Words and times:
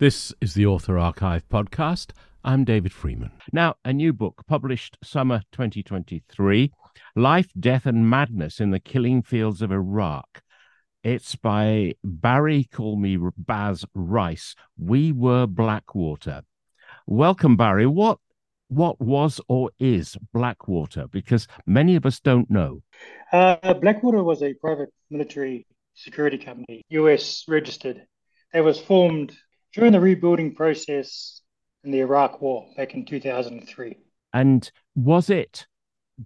This 0.00 0.32
is 0.40 0.54
the 0.54 0.64
Author 0.64 0.98
Archive 0.98 1.46
podcast. 1.50 2.12
I'm 2.42 2.64
David 2.64 2.90
Freeman. 2.90 3.32
Now, 3.52 3.74
a 3.84 3.92
new 3.92 4.14
book 4.14 4.44
published 4.46 4.96
summer 5.04 5.42
2023 5.52 6.72
Life, 7.14 7.48
Death, 7.60 7.84
and 7.84 8.08
Madness 8.08 8.60
in 8.60 8.70
the 8.70 8.80
Killing 8.80 9.20
Fields 9.20 9.60
of 9.60 9.70
Iraq. 9.70 10.40
It's 11.04 11.36
by 11.36 11.96
Barrie 12.02 12.64
Call 12.64 12.96
Me 12.96 13.18
Baz 13.36 13.84
Rice. 13.94 14.54
We 14.78 15.12
Were 15.12 15.46
Blackwater. 15.46 16.44
Welcome, 17.06 17.58
Barrie. 17.58 17.84
What 17.86 18.20
what 18.68 18.98
was 19.02 19.38
or 19.48 19.70
is 19.78 20.16
Blackwater? 20.32 21.08
Because 21.08 21.46
many 21.66 21.94
of 21.94 22.06
us 22.06 22.20
don't 22.20 22.50
know. 22.50 22.82
Uh, 23.30 23.74
Blackwater 23.74 24.24
was 24.24 24.42
a 24.42 24.54
private 24.54 24.94
military 25.10 25.66
security 25.92 26.38
company, 26.38 26.86
US 26.88 27.44
registered. 27.46 28.06
It 28.54 28.62
was 28.62 28.80
formed 28.80 29.36
during 29.72 29.92
the 29.92 30.00
rebuilding 30.00 30.54
process 30.54 31.40
in 31.84 31.90
the 31.90 32.00
Iraq 32.00 32.40
War 32.40 32.66
back 32.76 32.94
in 32.94 33.04
2003. 33.04 33.96
And 34.32 34.70
was 34.94 35.30
it 35.30 35.66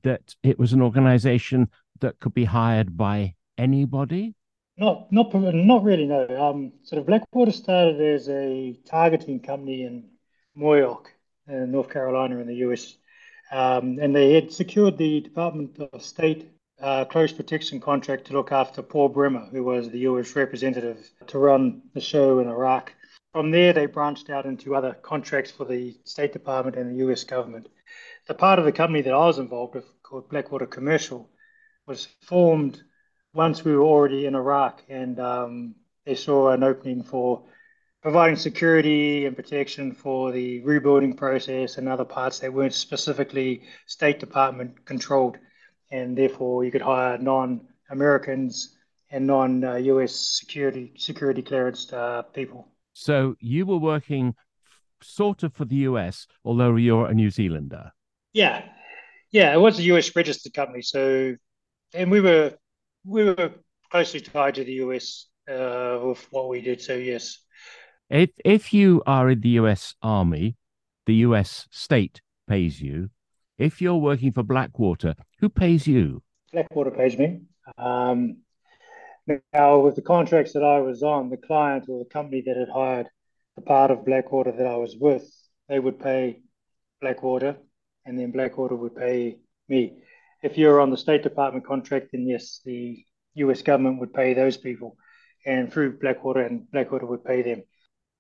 that 0.03 0.35
it 0.43 0.59
was 0.59 0.73
an 0.73 0.83
organization 0.83 1.71
that 2.01 2.19
could 2.21 2.35
be 2.35 2.45
hired 2.45 2.97
by 2.97 3.35
anybody? 3.57 4.35
Not, 4.77 5.13
not, 5.13 5.33
not 5.35 5.85
really. 5.85 6.07
No. 6.07 6.27
Um, 6.27 6.73
sort 6.83 7.01
of 7.01 7.07
Blackwater 7.07 7.53
started 7.53 8.01
as 8.01 8.29
a 8.29 8.77
targeting 8.87 9.41
company 9.41 9.85
in 9.85 10.11
Moyock, 10.57 11.07
in 11.47 11.71
North 11.71 11.91
Carolina, 11.91 12.39
in 12.39 12.49
the 12.49 12.57
US, 12.57 12.97
um, 13.53 13.99
and 14.01 14.15
they 14.15 14.33
had 14.33 14.53
secured 14.53 14.99
the 14.99 15.21
Department 15.21 15.79
of 15.93 16.03
State 16.03 16.51
uh, 16.81 17.05
close 17.05 17.33
protection 17.33 17.81
contract 17.81 18.27
to 18.27 18.33
look 18.33 18.51
after 18.51 18.83
Paul 18.83 19.09
Bremer, 19.09 19.47
who 19.53 19.63
was 19.63 19.91
the 19.91 20.01
US 20.01 20.35
representative 20.35 21.09
to 21.29 21.39
run 21.39 21.83
the 21.95 22.01
show 22.01 22.41
in 22.41 22.49
Iraq. 22.49 22.93
From 23.35 23.51
there, 23.51 23.73
they 23.73 23.87
branched 23.87 24.31
out 24.31 24.47
into 24.47 24.77
other 24.77 24.95
contracts 24.95 25.51
for 25.51 25.65
the 25.65 25.99
State 26.05 26.33
Department 26.33 26.77
and 26.77 26.89
the 26.89 27.05
US 27.05 27.25
government. 27.25 27.69
The 28.29 28.35
part 28.35 28.61
of 28.61 28.65
the 28.65 28.71
company 28.71 29.03
that 29.03 29.13
I 29.13 29.27
was 29.27 29.41
involved 29.41 29.75
with, 29.75 29.87
called 30.05 30.29
Blackwater 30.29 30.67
Commercial, 30.67 31.29
was 31.85 32.07
formed 32.21 32.81
once 33.33 33.65
we 33.65 33.75
were 33.75 33.83
already 33.83 34.27
in 34.27 34.37
Iraq, 34.37 34.85
and 34.89 35.19
um, 35.19 35.75
they 36.05 36.15
saw 36.15 36.51
an 36.51 36.63
opening 36.63 37.03
for 37.03 37.43
providing 38.03 38.37
security 38.37 39.27
and 39.27 39.35
protection 39.35 39.91
for 39.91 40.31
the 40.31 40.61
rebuilding 40.61 41.17
process 41.17 41.77
and 41.77 41.89
other 41.89 42.05
parts 42.05 42.39
that 42.39 42.55
weren't 42.55 42.73
specifically 42.73 43.65
State 43.87 44.21
Department 44.21 44.85
controlled, 44.85 45.39
and 45.91 46.17
therefore 46.17 46.63
you 46.65 46.71
could 46.71 46.83
hire 46.83 47.19
non-Americans 47.19 48.77
and 49.11 49.27
non-US 49.27 50.15
security 50.15 50.93
security 50.97 51.43
clearance 51.43 51.93
uh, 51.93 52.23
people. 52.23 52.69
So 52.95 53.35
you 53.41 53.67
were 53.67 53.77
working 53.77 54.35
sort 55.03 55.43
of 55.43 55.53
for 55.53 55.65
the 55.65 55.77
US, 55.91 56.27
although 56.45 56.77
you're 56.77 57.07
a 57.07 57.15
New 57.15 57.31
Zealander. 57.31 57.93
Yeah, 58.33 58.65
yeah, 59.31 59.53
it 59.53 59.59
was 59.59 59.79
a 59.79 59.83
US 59.95 60.15
registered 60.17 60.55
company. 60.55 60.83
So, 60.83 61.35
and 61.93 62.11
we 62.11 62.21
were 62.21 62.55
we 63.05 63.25
were 63.25 63.53
closely 63.91 64.21
tied 64.21 64.55
to 64.55 64.65
the 64.65 64.75
US 64.85 65.27
uh, 65.49 65.99
with 66.03 66.27
what 66.31 66.49
we 66.49 66.61
did. 66.61 66.81
So 66.81 66.95
yes. 66.95 67.39
If 68.09 68.31
if 68.45 68.73
you 68.73 69.03
are 69.07 69.31
in 69.31 69.41
the 69.41 69.61
US 69.61 69.95
Army, 70.01 70.57
the 71.07 71.17
US 71.27 71.67
state 71.71 72.21
pays 72.49 72.81
you. 72.81 73.11
If 73.59 73.81
you're 73.81 73.97
working 73.97 74.33
for 74.33 74.43
Blackwater, 74.43 75.15
who 75.41 75.49
pays 75.49 75.87
you? 75.87 76.23
Blackwater 76.53 76.91
pays 76.91 77.19
me. 77.19 77.43
Um, 77.79 78.39
now, 79.53 79.79
with 79.79 79.97
the 79.97 80.03
contracts 80.03 80.53
that 80.53 80.65
I 80.65 80.81
was 80.81 81.03
on, 81.03 81.31
the 81.31 81.37
client 81.37 81.87
or 81.89 81.99
the 81.99 82.11
company 82.11 82.43
that 82.47 82.57
had 82.57 82.69
hired 82.69 83.09
the 83.57 83.63
part 83.63 83.91
of 83.91 84.05
Blackwater 84.05 84.53
that 84.53 84.67
I 84.67 84.77
was 84.77 84.97
with, 84.97 85.31
they 85.69 85.79
would 85.79 86.01
pay 86.01 86.41
Blackwater, 87.01 87.57
and 88.05 88.19
then 88.19 88.33
Blackwater 88.33 88.77
would 88.77 88.97
pay 88.97 89.39
me 89.69 90.03
if 90.45 90.59
you're 90.59 90.79
on 90.79 90.91
the 90.91 90.97
State 90.99 91.23
Department 91.23 91.67
contract, 91.67 92.11
then 92.13 92.29
yes, 92.29 92.61
the 92.67 93.03
US 93.37 93.63
government 93.63 93.99
would 93.99 94.13
pay 94.13 94.35
those 94.35 94.59
people 94.59 94.99
and 95.47 95.73
through 95.73 95.99
Blackwater, 95.99 96.43
and 96.43 96.71
Blackwater 96.71 97.07
would 97.07 97.25
pay 97.25 97.41
them. 97.41 97.63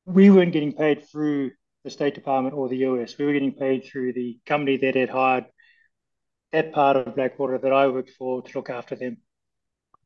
We 0.06 0.30
weren't 0.30 0.52
getting 0.52 0.72
paid 0.72 1.06
through 1.06 1.50
the 1.84 1.90
State 1.90 2.14
Department 2.14 2.54
or 2.54 2.68
the 2.68 2.78
US. 2.88 3.16
We 3.18 3.26
were 3.26 3.34
getting 3.34 3.52
paid 3.52 3.84
through 3.84 4.14
the 4.14 4.38
company 4.46 4.78
that 4.78 4.94
had 4.94 5.10
hired 5.10 5.44
that 6.52 6.72
part 6.72 6.96
of 6.96 7.14
Blackwater 7.14 7.58
that 7.58 7.72
I 7.72 7.88
worked 7.88 8.10
for 8.10 8.42
to 8.42 8.58
look 8.58 8.70
after 8.70 8.96
them. 8.96 9.18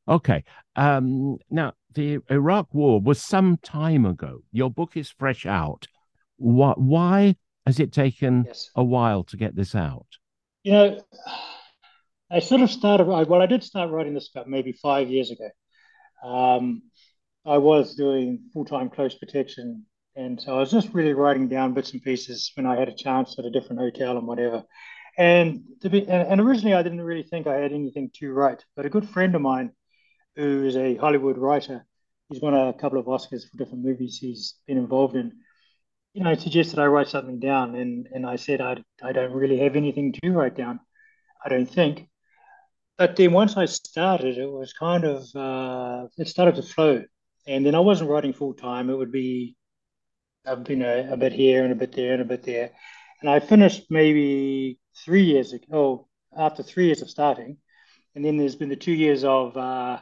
Okay. 0.09 0.45
Um, 0.75 1.37
now, 1.51 1.75
the 1.95 2.19
Iraq 2.31 2.73
War 2.73 3.01
was 3.01 3.21
some 3.21 3.59
time 3.59 4.07
ago. 4.07 4.43
Your 4.53 4.71
book 4.71 4.97
is 4.97 5.11
fresh 5.11 5.45
out. 5.45 5.87
Why, 6.37 6.73
why 6.77 7.37
has 7.67 7.79
it 7.81 7.93
taken 7.93 8.45
yes. 8.47 8.71
a 8.75 8.85
while 8.85 9.25
to 9.25 9.37
get 9.37 9.55
this 9.55 9.75
out? 9.75 10.07
You 10.63 10.73
know, 10.73 11.01
I 12.31 12.41
sort 12.41 12.63
of 12.63 12.71
started, 12.71 13.07
well, 13.07 13.43
I 13.43 13.47
did 13.47 13.63
start 13.63 13.91
writing 13.91 14.15
this 14.15 14.31
about 14.35 14.49
maybe 14.49 14.73
five 14.73 15.11
years 15.11 15.31
ago. 15.31 15.49
Um, 16.25 16.83
I 17.45 17.59
was 17.59 17.95
doing 17.95 18.41
full 18.53 18.65
time 18.65 18.91
close 18.91 19.15
protection. 19.15 19.85
And 20.17 20.41
so 20.41 20.57
I 20.57 20.61
was 20.61 20.71
just 20.71 20.93
really 20.93 21.13
writing 21.13 21.49
down 21.49 21.75
bits 21.75 21.93
and 21.93 22.03
pieces 22.03 22.51
when 22.55 22.67
I 22.67 22.77
had 22.77 22.89
a 22.89 22.95
chance 22.95 23.39
at 23.39 23.45
a 23.45 23.51
different 23.51 23.81
hotel 23.81 24.19
and 24.19 24.27
whatever. 24.27 24.65
And 25.17 25.63
to 25.83 25.91
be, 25.91 26.09
and 26.09 26.41
originally 26.41 26.75
I 26.75 26.83
didn't 26.83 27.01
really 27.01 27.23
think 27.23 27.47
I 27.47 27.57
had 27.57 27.73
anything 27.73 28.11
to 28.15 28.33
write, 28.33 28.65
but 28.77 28.87
a 28.87 28.91
good 28.91 29.09
friend 29.09 29.35
of 29.35 29.43
mine 29.43 29.71
who 30.39 30.65
is 30.65 30.77
a 30.77 30.95
Hollywood 30.95 31.37
writer, 31.37 31.85
he's 32.29 32.41
won 32.41 32.55
a 32.55 32.73
couple 32.73 32.99
of 32.99 33.07
Oscars 33.07 33.43
for 33.51 33.57
different 33.57 33.85
movies 33.85 34.19
he's 34.19 34.55
been 34.69 34.79
involved 34.79 35.17
in. 35.17 35.33
You 36.15 36.23
know, 36.23 36.35
suggested 36.35 36.79
I 36.79 36.87
write 36.87 37.09
something 37.09 37.41
down, 37.41 37.75
and 37.75 38.07
and 38.13 38.25
I 38.25 38.37
said 38.37 38.61
I 38.61 38.83
I 39.03 39.13
don't 39.13 39.33
really 39.33 39.59
have 39.59 39.75
anything 39.77 40.13
to 40.13 40.31
write 40.31 40.57
down, 40.57 40.81
I 41.45 41.49
don't 41.49 41.69
think. 41.69 42.09
But 42.97 43.17
then 43.17 43.33
once 43.33 43.57
I 43.57 43.67
started, 43.67 44.39
it 44.39 44.51
was 44.51 44.73
kind 44.73 45.05
of 45.05 45.27
uh, 45.35 46.07
it 46.17 46.29
started 46.29 46.55
to 46.57 46.63
flow, 46.63 47.05
and 47.47 47.67
then 47.67 47.75
I 47.75 47.81
wasn't 47.81 48.11
writing 48.11 48.33
full 48.33 48.55
time. 48.55 48.91
It 48.91 48.97
would 48.97 49.13
be, 49.13 49.57
you 50.69 50.77
know, 50.77 51.09
a 51.11 51.17
bit 51.17 51.33
here 51.33 51.65
and 51.65 51.73
a 51.73 51.77
bit 51.77 51.93
there 51.93 52.13
and 52.13 52.23
a 52.23 52.25
bit 52.25 52.45
there, 52.45 52.71
and 53.21 53.29
I 53.29 53.41
finished 53.41 53.87
maybe 53.91 54.79
three 55.05 55.25
years 55.25 55.53
ago. 55.53 56.07
After 56.37 56.63
three 56.63 56.87
years 56.87 57.01
of 57.03 57.09
starting, 57.11 57.57
and 58.15 58.23
then 58.25 58.37
there's 58.37 58.55
been 58.55 58.69
the 58.69 58.77
two 58.77 58.93
years 58.93 59.25
of 59.25 59.57
uh, 59.57 59.99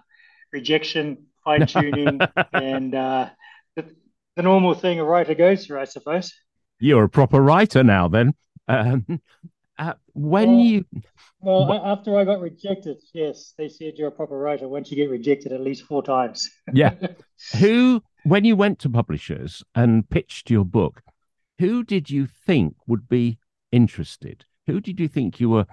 rejection, 0.53 1.27
fine 1.45 1.67
tuning, 1.67 2.21
and 2.53 2.95
uh, 2.95 3.31
the, 3.75 3.85
the, 4.37 4.43
normal 4.43 4.75
thing 4.75 5.01
a 5.01 5.05
writer 5.05 5.35
goes 5.35 5.67
through, 5.67 5.81
I 5.81 5.85
suppose. 5.85 6.33
You're 6.79 7.05
a 7.05 7.09
proper 7.09 7.41
writer 7.41 7.83
now, 7.83 8.09
then. 8.09 8.35
Um, 8.69 9.21
uh, 9.79 9.93
when 10.15 10.49
well, 10.53 10.59
you 10.59 10.85
well 11.41 11.83
after 11.85 12.17
i 12.17 12.25
got 12.25 12.41
rejected 12.41 12.97
yes 13.13 13.53
they 13.59 13.69
said 13.69 13.93
you're 13.97 14.09
a 14.09 14.13
proper 14.13 14.39
writer. 14.39 14.69
Once 14.69 14.91
you 14.91 14.97
get 14.97 15.11
rejected 15.11 15.53
at 15.53 15.61
least 15.61 15.85
four 15.85 16.03
times. 16.03 16.51
Yeah. 16.73 16.95
Who 17.61 18.03
when 18.25 18.45
you 18.45 18.57
went 18.57 18.79
to 18.81 18.89
publishers 18.89 19.63
and 19.75 20.09
pitched 20.09 20.51
your 20.51 20.65
book 20.65 21.03
who 21.59 21.85
did 21.85 22.11
you 22.11 22.27
think 22.27 22.77
would 22.87 23.09
be 23.09 23.39
interested? 23.73 24.45
Who 24.67 24.81
did 24.81 25.01
you 25.01 25.09
think 25.09 25.41
you 25.41 25.51
were 25.51 25.67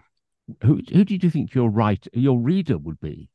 who, 0.62 0.82
who 0.92 1.06
did 1.06 1.24
you 1.24 1.30
think 1.30 1.54
your 1.54 1.70
writer 1.70 2.10
your 2.14 2.38
reader 2.38 2.78
would 2.78 3.00
be 3.00 3.30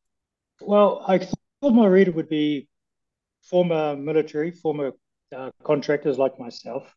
well 0.60 1.04
i 1.06 1.18
thought 1.18 1.74
my 1.74 1.86
reader 1.86 2.12
would 2.12 2.28
be 2.28 2.68
former 3.42 3.96
military 3.96 4.50
former 4.50 4.92
uh, 5.36 5.50
contractors 5.62 6.18
like 6.18 6.38
myself 6.38 6.94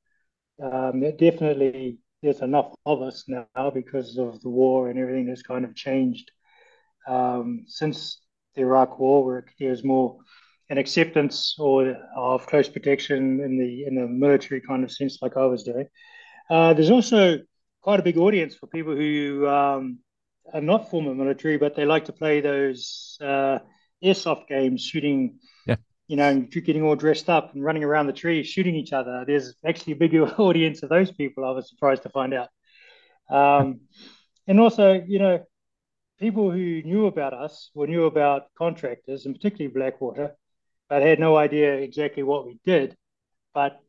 um, 0.62 1.02
definitely 1.18 1.98
there's 2.22 2.42
enough 2.42 2.74
of 2.86 3.02
us 3.02 3.26
now 3.28 3.70
because 3.74 4.18
of 4.18 4.40
the 4.42 4.50
war 4.50 4.90
and 4.90 5.00
everything 5.00 5.28
has 5.28 5.42
kind 5.42 5.66
of 5.66 5.76
changed 5.76 6.32
um, 7.08 7.64
since 7.68 8.22
the 8.56 8.62
Iraq 8.62 9.00
War, 9.00 9.24
where 9.24 9.46
there's 9.60 9.84
more 9.84 10.18
an 10.70 10.78
acceptance 10.78 11.56
or 11.60 11.98
of 12.16 12.46
close 12.48 12.70
protection 12.70 13.42
in 13.42 13.58
the 13.58 13.86
in 13.86 13.96
the 13.96 14.08
military 14.08 14.62
kind 14.62 14.84
of 14.84 14.92
sense, 14.92 15.22
like 15.22 15.36
I 15.36 15.46
was 15.46 15.64
doing. 15.64 15.88
Uh, 16.50 16.74
there's 16.74 16.92
also 16.92 17.40
quite 17.82 18.00
a 18.00 18.04
big 18.04 18.18
audience 18.18 18.56
for 18.56 18.68
people 18.68 18.96
who 18.96 19.48
um, 19.48 20.00
are 20.54 20.62
not 20.62 20.90
former 20.90 21.14
military, 21.16 21.58
but 21.58 21.76
they 21.76 21.86
like 21.86 22.06
to 22.06 22.14
play 22.14 22.42
those 22.42 23.18
uh, 23.22 23.60
airsoft 24.04 24.48
games, 24.48 24.82
shooting 24.84 25.40
Yeah. 25.68 25.78
you 26.08 26.16
know, 26.18 26.30
and 26.30 26.52
getting 26.52 26.84
all 26.84 26.96
dressed 26.96 27.30
up 27.30 27.54
and 27.54 27.64
running 27.64 27.84
around 27.84 28.08
the 28.08 28.14
tree 28.14 28.44
shooting 28.44 28.76
each 28.76 28.94
other. 28.94 29.24
There's 29.26 29.54
actually 29.66 29.94
a 29.94 29.98
bigger 29.98 30.24
audience 30.38 30.84
of 30.84 30.90
those 30.90 31.12
people. 31.12 31.46
I 31.46 31.52
was 31.52 31.70
surprised 31.70 32.04
to 32.04 32.10
find 32.10 32.34
out. 32.34 32.50
Um, 33.30 33.82
and 34.48 34.60
also, 34.60 34.94
you 34.94 35.20
know, 35.20 35.46
people 36.20 36.52
who 36.52 36.82
knew 36.84 37.08
about 37.08 37.34
us 37.34 37.70
or 37.74 37.88
knew 37.88 38.06
about 38.06 38.48
contractors, 38.58 39.26
and 39.26 39.36
particularly 39.36 39.74
Blackwater, 39.74 40.36
but 40.90 41.02
had 41.02 41.20
no 41.20 41.38
idea 41.38 41.76
exactly 41.76 42.24
what 42.24 42.46
we 42.46 42.60
did, 42.66 42.98
but 43.54 43.80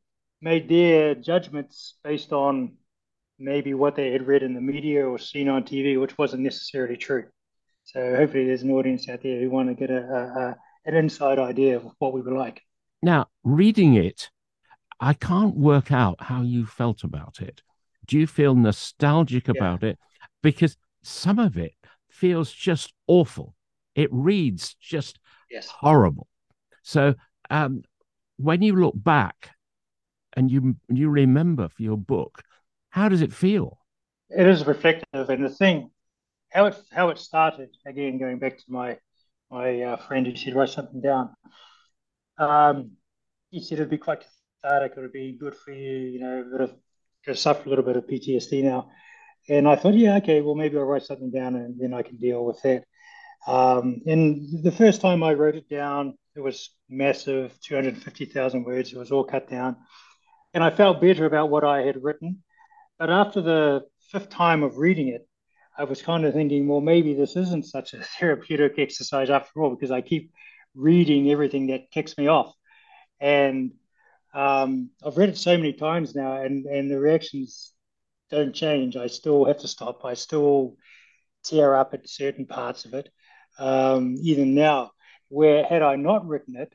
made 0.41 0.69
their 0.69 1.15
judgments 1.15 1.95
based 2.05 2.33
on 2.33 2.77
maybe 3.43 3.75
what 3.75 3.97
they 3.97 4.13
had 4.13 4.27
read 4.27 4.43
in 4.43 4.55
the 4.55 4.61
media 4.61 5.07
or 5.07 5.19
seen 5.19 5.49
on 5.49 5.65
TV, 5.65 6.01
which 6.01 6.17
wasn't 6.17 6.43
necessarily 6.43 6.97
true. 6.97 7.25
So 7.85 8.17
hopefully, 8.17 8.47
there's 8.47 8.63
an 8.63 8.71
audience 8.71 9.09
out 9.09 9.23
there 9.23 9.41
who 9.41 9.51
want 9.51 9.69
to 9.69 9.75
get 9.75 9.91
a, 9.91 9.99
a, 9.99 10.41
a 10.41 10.57
an 10.85 10.95
inside 10.95 11.39
idea 11.39 11.77
of 11.77 11.87
what 11.99 12.13
we 12.13 12.21
were 12.21 12.37
like. 12.37 12.63
Now, 13.03 13.27
reading 13.45 13.95
it, 13.95 14.31
I 15.01 15.15
can't 15.15 15.57
work 15.57 15.91
out 15.91 16.17
how 16.21 16.43
you 16.43 16.67
felt 16.67 17.03
about 17.03 17.41
it. 17.41 17.63
Do 18.07 18.19
you 18.19 18.27
feel 18.27 18.55
nostalgic 18.55 19.49
yeah. 19.49 19.55
about 19.57 19.83
it? 19.83 19.99
Because 20.43 20.77
some 21.03 21.39
of 21.39 21.57
it 21.57 21.75
feels 22.09 22.53
just 22.53 22.93
awful. 23.07 23.55
It 23.95 24.09
reads 24.13 24.75
just 24.81 25.19
yes. 25.51 25.69
horrible. 25.69 26.29
So 26.83 27.15
um, 27.51 27.83
when 28.37 28.63
you 28.63 28.77
look 28.77 28.95
back 28.97 29.51
and 30.35 30.51
you 30.51 30.77
you 30.89 31.11
remember 31.11 31.69
for 31.69 31.83
your 31.83 31.99
book, 31.99 32.43
how 32.93 33.09
does 33.09 33.23
it 33.23 33.33
feel? 33.33 33.79
It 34.29 34.47
is 34.47 34.67
reflective, 34.67 35.29
and 35.29 35.45
the 35.45 35.49
thing, 35.49 35.91
how 36.51 36.67
it 36.67 36.77
how 36.93 37.09
it 37.09 37.19
started 37.19 37.71
again, 37.87 38.19
going 38.19 38.39
back 38.39 38.59
to 38.59 38.65
my 38.69 38.99
my 39.51 39.83
uh, 39.83 39.97
friend 39.97 40.27
who 40.27 40.37
said 40.37 40.55
write 40.55 40.69
something 40.69 41.01
down. 41.01 41.31
Um, 42.39 42.93
he 43.51 43.63
said 43.63 43.79
it'd 43.79 43.91
be 43.91 43.99
quite 43.99 44.25
cathartic. 44.63 44.93
It 44.97 45.01
would 45.01 45.13
be 45.13 45.37
good 45.39 45.57
for 45.57 45.73
you, 45.73 45.99
you 45.99 46.21
know, 46.21 46.41
a 46.41 46.45
bit 46.45 46.61
of 46.61 46.75
I 47.27 47.33
suffer 47.33 47.67
a 47.67 47.69
little 47.69 47.85
bit 47.85 47.97
of 47.97 48.07
PTSD 48.07 48.63
now, 48.63 48.91
and 49.49 49.67
I 49.67 49.77
thought, 49.77 49.95
yeah, 49.95 50.17
okay, 50.17 50.43
well 50.43 50.55
maybe 50.55 50.77
I'll 50.77 50.85
write 50.85 51.05
something 51.05 51.31
down 51.31 51.57
and 51.57 51.81
then 51.81 51.95
I 51.95 52.03
can 52.03 52.17
deal 52.17 52.45
with 52.45 52.61
that. 52.63 52.85
Um, 53.47 54.03
and 54.07 54.63
the 54.63 54.71
first 54.71 55.01
time 55.01 55.23
I 55.23 55.33
wrote 55.35 55.57
it 55.57 55.69
down, 55.69 56.17
it 56.37 56.41
was 56.41 56.71
massive, 56.89 57.59
250,000 57.63 58.65
words. 58.65 58.93
It 58.93 58.99
was 58.99 59.11
all 59.11 59.25
cut 59.25 59.49
down. 59.51 59.77
And 60.55 60.63
I 60.63 60.71
felt 60.71 61.01
better 61.01 61.25
about 61.27 61.51
what 61.51 61.65
I 61.65 61.83
had 61.83 62.03
written. 62.03 62.43
But 62.99 63.11
after 63.11 63.41
the 63.41 63.87
fifth 64.11 64.29
time 64.31 64.63
of 64.63 64.79
reading 64.79 65.09
it, 65.09 65.27
I 65.77 65.85
was 65.85 66.03
kind 66.03 66.25
of 66.25 66.35
thinking, 66.35 66.69
well, 66.69 66.81
maybe 66.81 67.15
this 67.15 67.37
isn't 67.37 67.67
such 67.67 67.95
a 67.95 68.05
therapeutic 68.19 68.79
exercise 68.79 69.31
after 69.31 69.63
all, 69.63 69.71
because 69.71 69.91
I 69.91 70.01
keep 70.01 70.33
reading 70.75 71.31
everything 71.31 71.69
that 71.69 71.91
kicks 71.91 72.17
me 72.17 72.27
off. 72.29 72.55
And 73.21 73.73
um, 74.35 74.91
I've 75.05 75.17
read 75.17 75.31
it 75.31 75.39
so 75.39 75.57
many 75.57 75.73
times 75.73 76.15
now, 76.15 76.43
and, 76.43 76.67
and 76.67 76.91
the 76.91 76.99
reactions 76.99 77.73
don't 78.31 78.55
change. 78.55 78.97
I 78.97 79.07
still 79.07 79.45
have 79.45 79.59
to 79.59 79.69
stop. 79.69 80.05
I 80.05 80.15
still 80.15 80.77
tear 81.45 81.75
up 81.75 81.95
at 81.95 82.09
certain 82.09 82.47
parts 82.47 82.85
of 82.85 82.95
it 82.95 83.09
um, 83.59 84.17
even 84.21 84.55
now. 84.55 84.93
Where 85.29 85.65
had 85.65 85.83
I 85.83 85.97
not 85.97 86.27
written 86.27 86.57
it, 86.57 86.75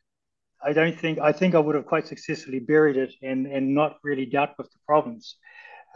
I 0.64 0.74
don't 0.74 1.00
think 1.00 1.20
I 1.20 1.32
think 1.32 1.54
I 1.54 1.60
would 1.60 1.76
have 1.76 1.86
quite 1.86 2.08
successfully 2.08 2.60
buried 2.60 2.98
it 2.98 3.14
and 3.22 3.46
and 3.46 3.76
not 3.76 3.98
really 4.04 4.26
dealt 4.26 4.52
with 4.58 4.72
the 4.72 4.80
problems. 4.86 5.36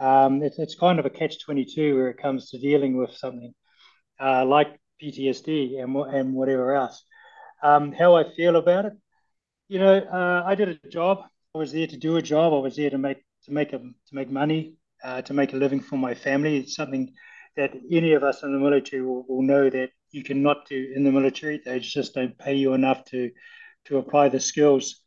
Um, 0.00 0.42
it's 0.42 0.58
it's 0.58 0.74
kind 0.74 0.98
of 0.98 1.06
a 1.06 1.10
catch 1.10 1.42
twenty 1.44 1.64
two 1.64 1.96
where 1.96 2.08
it 2.10 2.18
comes 2.18 2.50
to 2.50 2.58
dealing 2.58 2.96
with 2.96 3.12
something 3.12 3.54
uh, 4.20 4.44
like 4.44 4.78
PTSD 5.02 5.82
and 5.82 5.96
and 5.96 6.34
whatever 6.34 6.74
else. 6.74 7.04
Um, 7.62 7.92
how 7.92 8.16
I 8.16 8.24
feel 8.34 8.56
about 8.56 8.86
it, 8.86 8.94
you 9.68 9.78
know, 9.78 9.98
uh, 9.98 10.42
I 10.44 10.54
did 10.54 10.68
a 10.68 10.88
job. 10.88 11.24
I 11.54 11.58
was 11.58 11.72
there 11.72 11.86
to 11.86 11.96
do 11.96 12.16
a 12.16 12.22
job. 12.22 12.52
I 12.52 12.58
was 12.58 12.76
there 12.76 12.90
to 12.90 12.98
make 12.98 13.24
to 13.44 13.52
make 13.52 13.72
a 13.72 13.78
to 13.78 14.12
make 14.12 14.30
money, 14.30 14.74
uh, 15.02 15.22
to 15.22 15.34
make 15.34 15.52
a 15.52 15.56
living 15.56 15.80
for 15.80 15.96
my 15.96 16.14
family. 16.14 16.58
It's 16.58 16.74
something 16.74 17.12
that 17.56 17.72
any 17.90 18.12
of 18.12 18.22
us 18.22 18.42
in 18.42 18.52
the 18.52 18.58
military 18.58 19.02
will, 19.02 19.24
will 19.28 19.42
know 19.42 19.70
that 19.70 19.90
you 20.10 20.24
cannot 20.24 20.68
do 20.68 20.92
in 20.94 21.04
the 21.04 21.12
military. 21.12 21.60
They 21.64 21.78
just 21.80 22.14
don't 22.14 22.36
pay 22.38 22.54
you 22.54 22.74
enough 22.74 23.04
to 23.06 23.30
to 23.86 23.98
apply 23.98 24.28
the 24.28 24.40
skills 24.40 25.00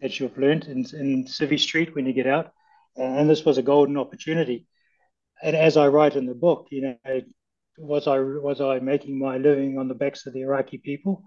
that 0.00 0.18
you've 0.18 0.36
learned 0.38 0.64
in, 0.64 0.78
in 0.94 1.24
Civvy 1.24 1.58
Street 1.58 1.94
when 1.94 2.06
you 2.06 2.12
get 2.12 2.26
out. 2.26 2.52
And 2.98 3.30
this 3.30 3.44
was 3.44 3.58
a 3.58 3.62
golden 3.62 3.96
opportunity. 3.96 4.66
And 5.42 5.54
as 5.54 5.76
I 5.76 5.88
write 5.88 6.16
in 6.16 6.26
the 6.26 6.34
book, 6.34 6.68
you 6.70 6.82
know, 6.82 7.20
was 7.78 8.08
I 8.08 8.18
was 8.18 8.60
I 8.60 8.80
making 8.80 9.18
my 9.18 9.38
living 9.38 9.78
on 9.78 9.88
the 9.88 9.94
backs 9.94 10.26
of 10.26 10.32
the 10.32 10.42
Iraqi 10.42 10.78
people, 10.78 11.22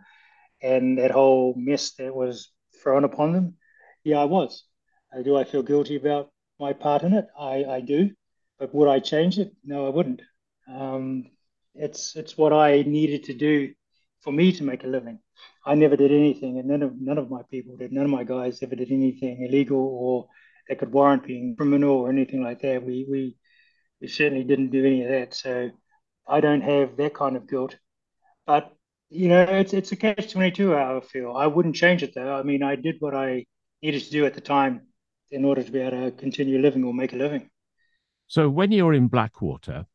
and 0.62 0.98
that 0.98 1.12
whole 1.12 1.54
mess 1.58 1.94
that 1.94 2.14
was 2.14 2.52
thrown 2.84 3.06
upon 3.06 3.32
them? 3.32 3.56
Yeah, 4.04 4.20
I 4.20 4.26
was. 4.26 4.66
Uh, 5.16 5.22
do 5.22 5.38
I 5.38 5.46
feel 5.46 5.64
guilty 5.64 5.96
about 5.96 6.30
my 6.60 6.74
part 6.74 7.04
in 7.04 7.14
it? 7.14 7.26
I, 7.40 7.64
I 7.64 7.82
do. 7.82 8.12
But 8.60 8.74
would 8.76 8.90
I 8.90 9.00
change 9.00 9.40
it? 9.40 9.54
No, 9.64 9.88
I 9.88 9.90
wouldn't. 9.90 10.22
Um, 10.70 11.26
it's 11.74 12.16
it's 12.16 12.38
what 12.38 12.54
I 12.54 12.84
needed 12.84 13.24
to 13.26 13.34
do 13.34 13.74
for 14.22 14.32
me 14.32 14.52
to 14.54 14.64
make 14.64 14.84
a 14.84 14.88
living. 14.88 15.20
I 15.66 15.76
never 15.76 15.96
did 15.96 16.12
anything, 16.12 16.60
and 16.60 16.68
none 16.68 16.84
of 16.84 17.00
none 17.00 17.18
of 17.18 17.30
my 17.30 17.42
people 17.50 17.78
did. 17.78 17.92
None 17.92 18.06
of 18.06 18.12
my 18.12 18.24
guys 18.24 18.62
ever 18.62 18.76
did 18.76 18.92
anything 18.92 19.46
illegal 19.48 19.80
or 19.80 20.28
that 20.68 20.80
could 20.80 20.92
warrant 20.94 21.26
being 21.26 21.56
criminal 21.56 21.98
or 21.98 22.10
anything 22.10 22.44
like 22.44 22.62
that. 22.62 22.84
We 22.84 23.06
we 23.10 23.36
we 24.02 24.08
certainly 24.08 24.44
didn't 24.44 24.72
do 24.72 24.86
any 24.86 25.04
of 25.04 25.10
that. 25.10 25.34
So 25.34 25.72
I 26.28 26.42
don't 26.42 26.62
have 26.62 26.98
that 26.98 27.14
kind 27.14 27.36
of 27.36 27.50
guilt. 27.50 27.78
But 28.46 28.74
you 29.10 29.28
know, 29.30 29.42
it's 29.44 29.74
it's 29.74 29.92
a 29.92 29.96
catch 29.96 30.32
twenty 30.32 30.52
two. 30.52 30.76
I 30.76 31.00
feel 31.02 31.34
I 31.36 31.48
wouldn't 31.48 31.76
change 31.76 32.04
it 32.04 32.14
though. 32.16 32.34
I 32.34 32.44
mean, 32.44 32.64
I 32.64 32.76
did 32.76 32.98
what 33.00 33.16
I 33.16 33.46
needed 33.82 34.04
to 34.04 34.12
do 34.12 34.26
at 34.26 34.34
the 34.34 34.42
time 34.42 34.88
in 35.32 35.46
order 35.46 35.64
to 35.64 35.72
be 35.72 35.80
able 35.80 36.12
to 36.12 36.12
continue 36.12 36.60
living 36.60 36.84
or 36.84 36.94
make 36.94 37.14
a 37.14 37.18
living. 37.18 37.50
So 38.28 38.50
when 38.50 38.72
you're 38.72 38.94
in 38.94 39.08
Blackwater, 39.08 39.86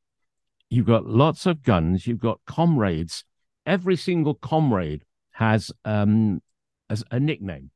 You've 0.69 0.87
got 0.87 1.07
lots 1.07 1.47
of 1.47 1.63
guns. 1.63 2.07
You've 2.07 2.19
got 2.19 2.41
comrades. 2.47 3.25
Every 3.65 3.97
single 3.97 4.35
comrade 4.35 5.05
has 5.33 5.71
um, 5.85 6.43
as 6.91 7.05
a 7.11 7.21
nickname, 7.21 7.71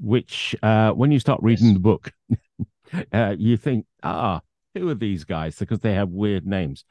which 0.00 0.54
uh, 0.62 0.90
when 0.92 1.12
you 1.12 1.18
start 1.18 1.40
reading 1.42 1.66
yes. 1.66 1.74
the 1.74 1.80
book, 1.80 2.12
uh, 3.12 3.34
you 3.38 3.56
think, 3.56 3.86
ah, 4.02 4.40
who 4.74 4.88
are 4.88 4.94
these 4.94 5.24
guys? 5.24 5.58
Because 5.58 5.80
they 5.80 5.94
have 5.94 6.10
weird 6.10 6.46
names. 6.46 6.84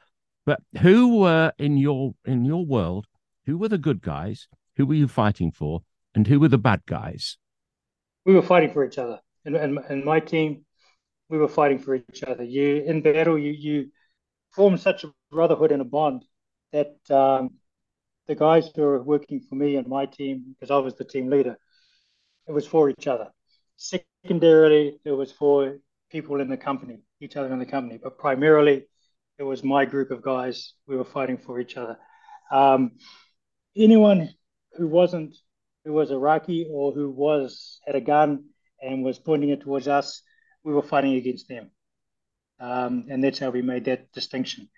But 0.46 0.60
who 0.80 1.18
were 1.18 1.52
in 1.58 1.76
your 1.76 2.14
in 2.24 2.44
your 2.44 2.64
world? 2.64 3.06
Who 3.46 3.58
were 3.58 3.68
the 3.68 3.78
good 3.78 4.02
guys? 4.02 4.48
Who 4.76 4.86
were 4.86 4.94
you 4.94 5.08
fighting 5.08 5.52
for? 5.52 5.82
And 6.14 6.26
who 6.26 6.38
were 6.40 6.48
the 6.48 6.58
bad 6.58 6.82
guys? 6.86 7.38
We 8.24 8.34
were 8.34 8.42
fighting 8.42 8.72
for 8.72 8.84
each 8.84 8.98
other, 8.98 9.20
and 9.44 9.56
and, 9.56 9.78
and 9.88 10.04
my 10.04 10.20
team, 10.20 10.64
we 11.28 11.38
were 11.38 11.48
fighting 11.48 11.78
for 11.78 11.94
each 11.94 12.22
other. 12.26 12.44
You 12.44 12.82
in 12.86 13.00
battle, 13.02 13.38
you 13.38 13.52
you 13.52 13.90
formed 14.52 14.80
such 14.80 15.04
a 15.04 15.12
brotherhood 15.30 15.72
and 15.72 15.82
a 15.82 15.84
bond 15.84 16.24
that 16.72 16.96
um, 17.10 17.50
the 18.26 18.34
guys 18.34 18.70
who 18.74 18.82
were 18.82 19.02
working 19.02 19.40
for 19.40 19.54
me 19.54 19.76
and 19.76 19.86
my 19.86 20.06
team, 20.06 20.44
because 20.48 20.70
I 20.70 20.78
was 20.78 20.94
the 20.94 21.04
team 21.04 21.28
leader, 21.28 21.56
it 22.46 22.52
was 22.52 22.66
for 22.66 22.90
each 22.90 23.06
other. 23.06 23.28
Secondarily, 23.76 24.98
it 25.04 25.10
was 25.10 25.32
for 25.32 25.78
people 26.10 26.40
in 26.40 26.48
the 26.48 26.56
company, 26.56 27.00
each 27.20 27.36
other 27.36 27.52
in 27.52 27.58
the 27.58 27.66
company, 27.66 27.98
but 28.02 28.18
primarily 28.18 28.84
it 29.38 29.42
was 29.42 29.64
my 29.64 29.84
group 29.84 30.10
of 30.10 30.22
guys. 30.22 30.74
We 30.86 30.96
were 30.96 31.04
fighting 31.04 31.38
for 31.38 31.58
each 31.60 31.76
other. 31.76 31.98
Um, 32.50 32.92
anyone 33.76 34.30
who 34.76 34.86
wasn't, 34.86 35.34
who 35.84 35.92
was 35.92 36.10
Iraqi 36.10 36.68
or 36.70 36.92
who 36.92 37.10
was 37.10 37.80
had 37.86 37.96
a 37.96 38.00
gun 38.00 38.44
and 38.80 39.04
was 39.04 39.18
pointing 39.18 39.50
it 39.50 39.62
towards 39.62 39.88
us, 39.88 40.22
we 40.62 40.72
were 40.72 40.82
fighting 40.82 41.14
against 41.14 41.48
them. 41.48 41.70
Um, 42.60 43.06
and 43.10 43.22
that's 43.22 43.38
how 43.38 43.50
we 43.50 43.62
made 43.62 43.86
that 43.86 44.12
distinction. 44.12 44.68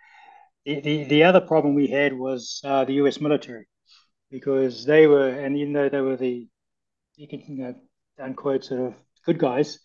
The, 0.64 0.80
the, 0.80 1.04
the 1.04 1.24
other 1.24 1.40
problem 1.40 1.74
we 1.74 1.88
had 1.88 2.12
was 2.12 2.60
uh, 2.64 2.84
the 2.84 2.94
US 2.94 3.20
military, 3.20 3.66
because 4.30 4.84
they 4.84 5.06
were, 5.06 5.28
and 5.28 5.56
even 5.56 5.72
though 5.72 5.88
they 5.88 6.00
were 6.00 6.16
the, 6.16 6.48
you 7.16 7.26
can, 7.28 7.40
you 7.40 7.64
know, 7.64 7.74
unquote, 8.22 8.64
sort 8.64 8.80
of 8.80 8.94
good 9.24 9.38
guys 9.38 9.78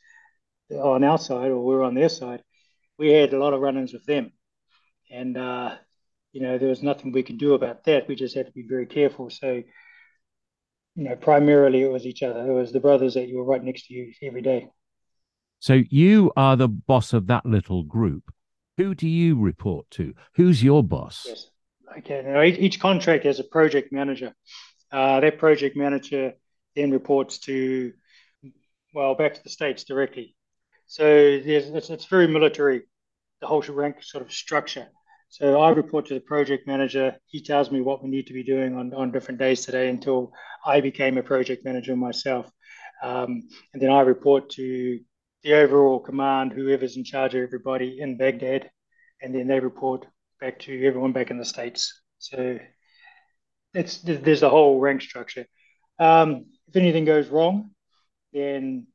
on 0.69 1.03
our 1.03 1.17
side, 1.17 1.51
or 1.51 1.63
we 1.63 1.75
are 1.75 1.83
on 1.83 1.95
their 1.95 2.09
side, 2.09 2.43
we 2.97 3.11
had 3.11 3.33
a 3.33 3.39
lot 3.39 3.53
of 3.53 3.61
run 3.61 3.77
ins 3.77 3.93
with 3.93 4.05
them. 4.05 4.31
And, 5.09 5.37
uh, 5.37 5.75
you 6.31 6.41
know, 6.41 6.57
there 6.57 6.69
was 6.69 6.83
nothing 6.83 7.11
we 7.11 7.23
could 7.23 7.37
do 7.37 7.53
about 7.53 7.83
that. 7.85 8.07
We 8.07 8.15
just 8.15 8.35
had 8.35 8.45
to 8.45 8.51
be 8.51 8.65
very 8.67 8.85
careful. 8.85 9.29
So, 9.29 9.63
you 10.95 11.03
know, 11.03 11.15
primarily 11.15 11.81
it 11.81 11.91
was 11.91 12.05
each 12.05 12.23
other. 12.23 12.49
It 12.49 12.53
was 12.53 12.71
the 12.71 12.79
brothers 12.79 13.15
that 13.15 13.27
you 13.27 13.37
were 13.37 13.43
right 13.43 13.63
next 13.63 13.87
to 13.87 13.93
you 13.93 14.13
every 14.23 14.41
day. 14.41 14.69
So 15.59 15.83
you 15.89 16.31
are 16.37 16.55
the 16.55 16.67
boss 16.67 17.13
of 17.13 17.27
that 17.27 17.45
little 17.45 17.83
group. 17.83 18.33
Who 18.77 18.95
do 18.95 19.07
you 19.07 19.37
report 19.37 19.89
to? 19.91 20.13
Who's 20.35 20.63
your 20.63 20.83
boss? 20.83 21.25
Yes. 21.27 21.49
Okay. 21.99 22.23
Now, 22.25 22.41
each 22.41 22.79
contract 22.79 23.25
has 23.25 23.39
a 23.39 23.43
project 23.43 23.91
manager. 23.91 24.33
Uh, 24.91 25.19
that 25.19 25.37
project 25.37 25.75
manager 25.75 26.33
then 26.75 26.91
reports 26.91 27.39
to, 27.39 27.93
well, 28.93 29.15
back 29.15 29.33
to 29.33 29.43
the 29.43 29.49
states 29.49 29.83
directly. 29.83 30.35
So 30.87 31.05
it's, 31.05 31.89
it's 31.89 32.05
very 32.05 32.27
military, 32.27 32.83
the 33.39 33.47
whole 33.47 33.61
rank 33.61 34.03
sort 34.03 34.23
of 34.23 34.31
structure. 34.31 34.87
So 35.29 35.61
I 35.61 35.69
report 35.69 36.07
to 36.07 36.13
the 36.13 36.19
project 36.19 36.67
manager. 36.67 37.15
He 37.27 37.41
tells 37.41 37.71
me 37.71 37.79
what 37.79 38.03
we 38.03 38.09
need 38.09 38.27
to 38.27 38.33
be 38.33 38.43
doing 38.43 38.75
on, 38.75 38.93
on 38.93 39.11
different 39.11 39.39
days 39.39 39.65
today 39.65 39.87
until 39.87 40.33
I 40.65 40.81
became 40.81 41.17
a 41.17 41.23
project 41.23 41.63
manager 41.63 41.95
myself. 41.95 42.51
Um, 43.01 43.47
and 43.73 43.81
then 43.81 43.89
I 43.89 44.01
report 44.01 44.49
to 44.51 44.99
the 45.43 45.53
overall 45.53 45.99
command, 45.99 46.51
whoever's 46.51 46.97
in 46.97 47.03
charge 47.03 47.33
of 47.33 47.41
everybody 47.41 47.99
in 47.99 48.17
Baghdad, 48.17 48.69
and 49.21 49.33
then 49.33 49.47
they 49.47 49.59
report 49.59 50.05
back 50.41 50.59
to 50.59 50.85
everyone 50.85 51.13
back 51.13 51.31
in 51.31 51.37
the 51.37 51.45
states. 51.45 52.01
So 52.19 52.59
it's 53.73 53.99
there's 53.99 54.43
a 54.43 54.49
whole 54.49 54.79
rank 54.79 55.01
structure. 55.01 55.45
Um, 55.97 56.47
if 56.71 56.77
anything 56.77 57.03
goes 57.03 57.27
wrong, 57.27 57.71
then 58.31 58.87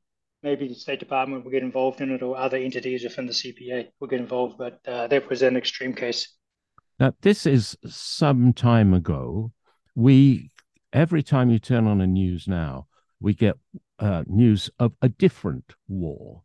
maybe 0.42 0.66
the 0.66 0.74
State 0.74 0.98
Department 0.98 1.44
will 1.44 1.50
get 1.50 1.62
involved 1.62 2.00
in 2.00 2.10
it, 2.10 2.22
or 2.22 2.36
other 2.36 2.56
entities 2.56 3.04
within 3.04 3.26
the 3.26 3.32
CPA 3.32 3.88
will 4.00 4.08
get 4.08 4.20
involved. 4.20 4.56
But 4.56 4.80
uh, 4.86 5.08
that 5.08 5.28
was 5.28 5.42
an 5.42 5.56
extreme 5.56 5.92
case. 5.92 6.34
Now, 6.98 7.12
this 7.20 7.44
is 7.44 7.76
some 7.86 8.54
time 8.54 8.94
ago. 8.94 9.52
We 9.94 10.50
every 10.92 11.22
time 11.22 11.50
you 11.50 11.58
turn 11.58 11.86
on 11.86 12.00
a 12.00 12.06
news 12.06 12.48
now, 12.48 12.86
we 13.20 13.34
get 13.34 13.56
uh, 13.98 14.24
news 14.26 14.70
of 14.78 14.92
a 15.02 15.08
different 15.08 15.74
war. 15.86 16.42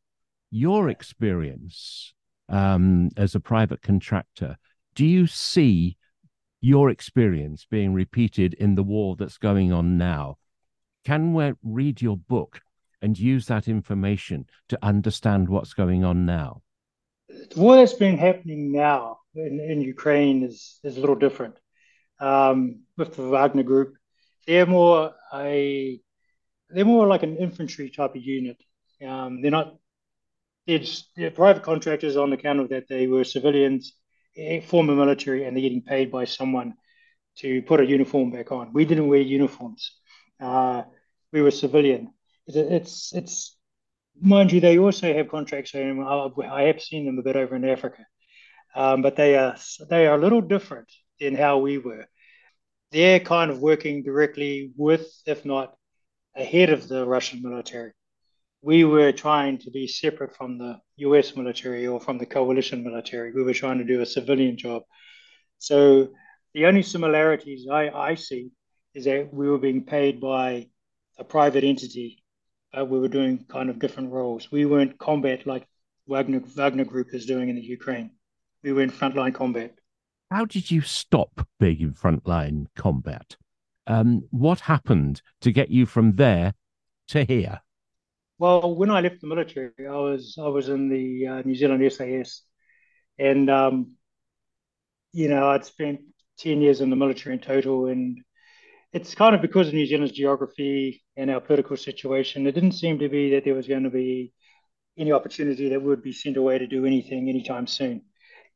your 0.54 0.90
experience 0.90 2.14
um, 2.50 3.10
as 3.16 3.34
a 3.36 3.40
private 3.40 3.82
contractor, 3.82 4.58
do 4.96 5.06
you 5.06 5.26
see 5.26 5.96
your 6.60 6.90
experience 6.90 7.66
being 7.72 7.94
repeated 7.94 8.54
in 8.56 8.76
the 8.76 8.84
war 8.84 9.16
that's 9.16 9.38
going 9.38 9.72
on 9.72 9.98
now? 9.98 10.38
Can 11.04 11.34
we 11.34 11.54
read 11.64 12.02
your 12.02 12.18
book 12.18 12.62
and 13.02 13.18
use 13.18 13.48
that 13.48 13.68
information 13.68 14.46
to 14.70 14.78
understand 14.84 15.50
what's 15.50 15.74
going 15.74 16.04
on 16.04 16.26
now? 16.26 16.62
The 17.28 17.60
war 17.60 17.76
that's 17.76 17.94
been 17.94 18.18
happening 18.18 18.72
now 18.72 19.20
in, 19.34 19.60
in 19.60 19.82
Ukraine 19.82 20.44
is, 20.44 20.80
is 20.84 20.98
a 20.98 21.00
little 21.00 21.16
different. 21.16 21.56
Um, 22.20 22.82
with 22.98 23.16
the 23.16 23.24
Wagner 23.24 23.64
group, 23.64 23.96
they're 24.46 24.66
more 24.68 25.14
a 25.34 26.00
they're 26.70 26.86
more 26.86 27.08
like 27.08 27.24
an 27.24 27.38
infantry 27.38 27.90
type 27.90 28.16
of 28.16 28.22
unit. 28.22 28.58
Um, 29.06 29.42
they're 29.42 29.52
not 29.52 29.76
it's 30.68 31.10
they're 31.16 31.32
private 31.32 31.64
contractors 31.64 32.18
on 32.18 32.34
account 32.34 32.60
of 32.60 32.70
that 32.70 32.88
they 32.88 33.08
were 33.08 33.24
civilians, 33.24 33.94
former 34.68 34.96
military, 34.96 35.46
and 35.46 35.56
they're 35.56 35.62
getting 35.62 35.82
paid 35.82 36.12
by 36.12 36.26
someone 36.26 36.76
to 37.38 37.62
put 37.64 37.80
a 37.80 37.86
uniform 37.86 38.32
back 38.32 38.52
on. 38.52 38.74
We 38.74 38.86
didn't 38.86 39.08
wear 39.08 39.20
uniforms. 39.20 39.92
Uh, 40.42 40.84
we 41.32 41.42
were 41.42 41.52
civilian. 41.52 42.14
It's, 42.48 42.58
it's, 42.58 43.14
it's 43.14 43.58
mind 44.20 44.52
you, 44.52 44.60
they 44.60 44.78
also 44.78 45.14
have 45.14 45.30
contracts. 45.30 45.74
And 45.74 46.04
I 46.04 46.64
have 46.64 46.82
seen 46.82 47.06
them 47.06 47.20
a 47.20 47.24
bit 47.24 47.36
over 47.36 47.56
in 47.56 47.66
Africa, 47.66 48.06
um, 48.76 49.02
but 49.02 49.16
they 49.16 49.38
are 49.38 49.56
they 49.90 50.08
are 50.08 50.16
a 50.16 50.22
little 50.22 50.42
different 50.42 50.90
than 51.20 51.36
how 51.36 51.60
we 51.60 51.78
were. 51.78 52.08
They're 52.92 53.20
kind 53.20 53.52
of 53.52 53.60
working 53.60 54.04
directly 54.04 54.72
with, 54.76 55.08
if 55.26 55.46
not 55.46 55.76
ahead 56.36 56.70
of 56.70 56.88
the 56.88 57.06
Russian 57.06 57.42
military. 57.42 57.92
We 58.62 58.84
were 58.84 59.12
trying 59.12 59.60
to 59.60 59.72
be 59.72 59.88
separate 59.88 60.36
from 60.36 60.58
the 60.58 60.80
US 60.98 61.36
military 61.36 61.88
or 61.88 62.00
from 62.00 62.18
the 62.18 62.26
coalition 62.26 62.84
military. 62.84 63.32
We 63.32 63.44
were 63.44 63.54
trying 63.54 63.80
to 63.80 63.86
do 63.86 64.02
a 64.02 64.06
civilian 64.06 64.58
job. 64.58 64.84
So 65.58 66.10
the 66.54 66.66
only 66.66 66.84
similarities 66.84 67.68
I, 67.72 67.90
I 67.90 68.16
see 68.16 68.52
is 68.94 69.06
that 69.06 69.34
we 69.34 69.50
were 69.50 69.58
being 69.58 69.86
paid 69.86 70.20
by 70.20 70.68
a 71.18 71.24
private 71.24 71.64
entity. 71.64 72.24
Uh, 72.78 72.86
we 72.86 73.00
were 73.00 73.08
doing 73.08 73.46
kind 73.50 73.70
of 73.70 73.80
different 73.80 74.12
roles. 74.12 74.52
We 74.52 74.66
weren't 74.66 74.98
combat 74.98 75.46
like 75.46 75.68
Wagner, 76.08 76.40
Wagner 76.40 76.86
Group 76.86 77.14
is 77.14 77.26
doing 77.26 77.50
in 77.50 77.56
the 77.56 77.62
Ukraine. 77.62 78.12
We 78.64 78.74
were 78.74 78.82
in 78.82 78.92
frontline 78.92 79.34
combat. 79.34 79.76
How 80.30 80.46
did 80.46 80.72
you 80.72 80.82
stop 80.82 81.48
being 81.60 81.82
in 81.82 81.94
frontline 81.94 82.68
combat? 82.76 83.36
Um, 83.88 84.24
what 84.32 84.62
happened 84.62 85.22
to 85.42 85.52
get 85.52 85.70
you 85.70 85.86
from 85.86 86.16
there 86.16 86.54
to 87.10 87.24
here? 87.24 87.62
Well, 88.40 88.74
when 88.76 88.90
I 88.90 89.02
left 89.02 89.22
the 89.22 89.28
military, 89.28 89.72
I 89.80 89.96
was 89.96 90.38
I 90.42 90.48
was 90.48 90.70
in 90.70 90.90
the 90.90 91.28
uh, 91.28 91.42
New 91.42 91.54
Zealand 91.56 91.92
SAS, 91.92 92.42
and 93.20 93.50
um, 93.50 93.92
you 95.12 95.28
know 95.28 95.50
I'd 95.50 95.66
spent 95.66 96.00
ten 96.38 96.62
years 96.62 96.82
in 96.82 96.90
the 96.90 96.96
military 96.96 97.36
in 97.36 97.42
total, 97.42 97.88
and 97.88 98.20
it's 98.94 99.16
kind 99.16 99.36
of 99.36 99.42
because 99.42 99.68
of 99.68 99.74
New 99.74 99.86
Zealand's 99.86 100.14
geography 100.14 101.04
and 101.16 101.30
our 101.32 101.40
political 101.40 101.78
situation. 101.78 102.46
It 102.46 102.52
didn't 102.54 102.74
seem 102.74 103.00
to 103.00 103.10
be 103.10 103.32
that 103.32 103.46
there 103.46 103.56
was 103.56 103.68
going 103.68 103.84
to 103.84 103.90
be 103.90 104.34
any 104.98 105.12
opportunity 105.12 105.70
that 105.70 105.82
would 105.82 106.04
be 106.04 106.12
sent 106.12 106.38
away 106.38 106.58
to 106.60 106.68
do 106.68 106.86
anything 106.86 107.30
anytime 107.30 107.68
soon. 107.68 108.02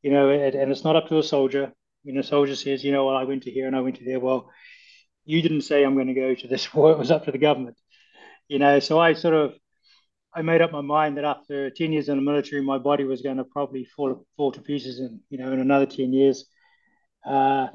You 0.01 0.11
know, 0.11 0.29
and, 0.29 0.53
and 0.53 0.71
it's 0.71 0.83
not 0.83 0.95
up 0.95 1.07
to 1.07 1.19
a 1.19 1.23
soldier. 1.23 1.71
You 2.03 2.13
know, 2.13 2.19
a 2.19 2.23
soldier 2.23 2.55
says, 2.55 2.83
you 2.83 2.91
know, 2.91 3.05
well, 3.05 3.15
I 3.15 3.23
went 3.23 3.43
to 3.43 3.51
here 3.51 3.67
and 3.67 3.75
I 3.75 3.81
went 3.81 3.95
to 3.97 4.05
there. 4.05 4.19
Well, 4.19 4.49
you 5.23 5.41
didn't 5.41 5.61
say 5.61 5.83
I'm 5.83 5.95
going 5.95 6.07
to 6.07 6.13
go 6.13 6.35
to 6.35 6.47
this 6.47 6.73
war. 6.73 6.91
It 6.91 6.99
was 6.99 7.11
up 7.11 7.25
to 7.25 7.31
the 7.31 7.37
government. 7.37 7.77
You 8.47 8.59
know, 8.59 8.79
so 8.79 8.99
I 8.99 9.13
sort 9.13 9.33
of 9.33 9.53
I 10.33 10.41
made 10.41 10.61
up 10.61 10.73
my 10.73 10.81
mind 10.81 11.17
that 11.17 11.23
after 11.23 11.69
10 11.69 11.93
years 11.93 12.09
in 12.09 12.17
the 12.17 12.21
military, 12.21 12.61
my 12.61 12.77
body 12.77 13.05
was 13.05 13.21
going 13.21 13.37
to 13.37 13.45
probably 13.45 13.85
fall 13.85 14.25
fall 14.35 14.51
to 14.51 14.61
pieces 14.61 14.99
in, 14.99 15.21
you 15.29 15.37
know, 15.37 15.51
in 15.53 15.61
another 15.61 15.85
10 15.85 16.11
years. 16.11 16.45
Uh, 17.25 17.67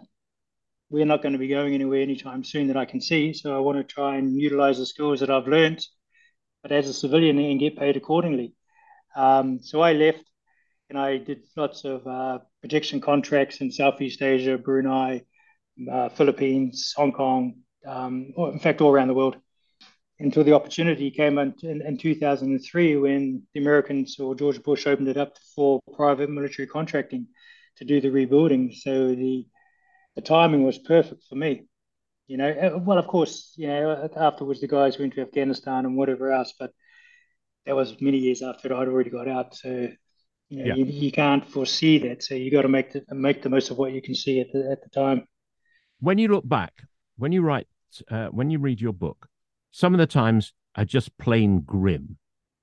we're 0.91 1.07
not 1.07 1.23
going 1.23 1.33
to 1.33 1.39
be 1.39 1.49
going 1.49 1.73
anywhere 1.73 2.03
anytime 2.03 2.43
soon 2.43 2.67
that 2.67 2.77
I 2.77 2.85
can 2.85 3.01
see. 3.01 3.33
So 3.33 3.57
I 3.57 3.61
want 3.61 3.79
to 3.79 3.85
try 3.85 4.17
and 4.17 4.39
utilize 4.39 4.79
the 4.79 4.87
skills 4.87 5.21
that 5.21 5.31
I've 5.31 5.47
learned, 5.47 5.87
but 6.63 6.73
as 6.73 6.89
a 6.89 6.93
civilian 6.93 7.39
and 7.39 7.61
get 7.61 7.79
paid 7.79 7.97
accordingly. 7.97 8.55
Um, 9.17 9.61
so 9.63 9.81
I 9.81 9.93
left 9.93 10.25
and 10.89 10.99
I 10.99 11.19
did 11.19 11.45
lots 11.57 11.85
of 11.85 12.07
uh, 12.07 12.41
protection 12.61 13.01
contracts 13.01 13.61
in 13.61 13.71
Southeast 13.71 14.21
Asia, 14.21 14.59
Brunei, 14.59 15.23
uh, 15.91 16.09
Philippines, 16.09 16.93
Hong 16.97 17.13
Kong, 17.13 17.55
um, 17.87 18.33
or 18.37 18.53
in 18.53 18.59
fact, 18.59 18.81
all 18.81 18.91
around 18.91 19.09
the 19.09 19.15
world. 19.15 19.37
Until 20.19 20.45
the 20.45 20.53
opportunity 20.53 21.11
came 21.11 21.39
in, 21.39 21.55
in, 21.63 21.81
in 21.81 21.97
2003 21.97 22.97
when 22.97 23.43
the 23.55 23.61
Americans 23.61 24.19
or 24.19 24.35
George 24.35 24.63
Bush 24.63 24.87
opened 24.87 25.09
it 25.09 25.17
up 25.17 25.39
for 25.55 25.81
private 25.95 26.29
military 26.29 26.67
contracting 26.67 27.29
to 27.77 27.85
do 27.85 28.01
the 28.01 28.11
rebuilding. 28.11 28.73
So 28.73 29.15
the 29.15 29.47
the 30.17 30.23
timing 30.23 30.65
was 30.65 30.79
perfect 30.79 31.25
for 31.29 31.35
me. 31.35 31.65
You 32.27 32.37
know, 32.37 32.51
uh, 32.51 32.79
well, 32.79 32.99
of 32.99 33.07
course, 33.07 33.55
you 33.57 33.67
know, 33.67 34.09
afterwards 34.17 34.61
the 34.61 34.69
guys 34.69 34.99
went 34.99 35.15
to 35.15 35.23
Afghanistan 35.23 35.85
and 35.85 35.97
whatever 35.97 36.33
else, 36.33 36.55
but 36.59 36.71
that 37.67 37.75
was 37.75 38.01
many 38.01 38.19
years 38.19 38.43
after 38.43 38.73
I'd 38.75 38.89
already 38.89 39.11
got 39.11 39.29
out. 39.29 39.55
So, 39.55 39.89
you 40.49 40.59
know, 40.59 40.65
yeah. 40.65 40.75
you, 40.75 40.85
you 40.85 41.13
can't 41.13 41.45
foresee 41.45 41.99
that. 41.99 42.23
So 42.23 42.35
you 42.35 42.51
got 42.51 42.63
to 42.63 42.69
make 42.69 42.93
the 42.93 43.03
make 43.11 43.43
the 43.43 43.49
most 43.49 43.71
of 43.71 43.79
what 43.79 43.93
you 43.93 44.01
can 44.01 44.15
see 44.15 44.41
at 44.41 44.53
the 44.53 44.71
at 44.71 44.83
the 44.83 44.91
time. 44.91 45.27
When 45.99 46.19
you 46.19 46.29
look 46.29 46.49
back, 46.49 46.73
when 47.17 47.33
you 47.33 47.43
write, 47.43 47.67
uh, 48.11 48.29
when 48.29 48.51
you 48.51 48.59
read 48.59 48.81
your 48.81 48.93
book, 48.93 49.29
some 49.71 49.93
of 49.93 49.99
the 49.99 50.07
times 50.07 50.53
are 50.77 50.85
just 50.85 51.17
plain 51.19 51.61
grim. 51.61 52.17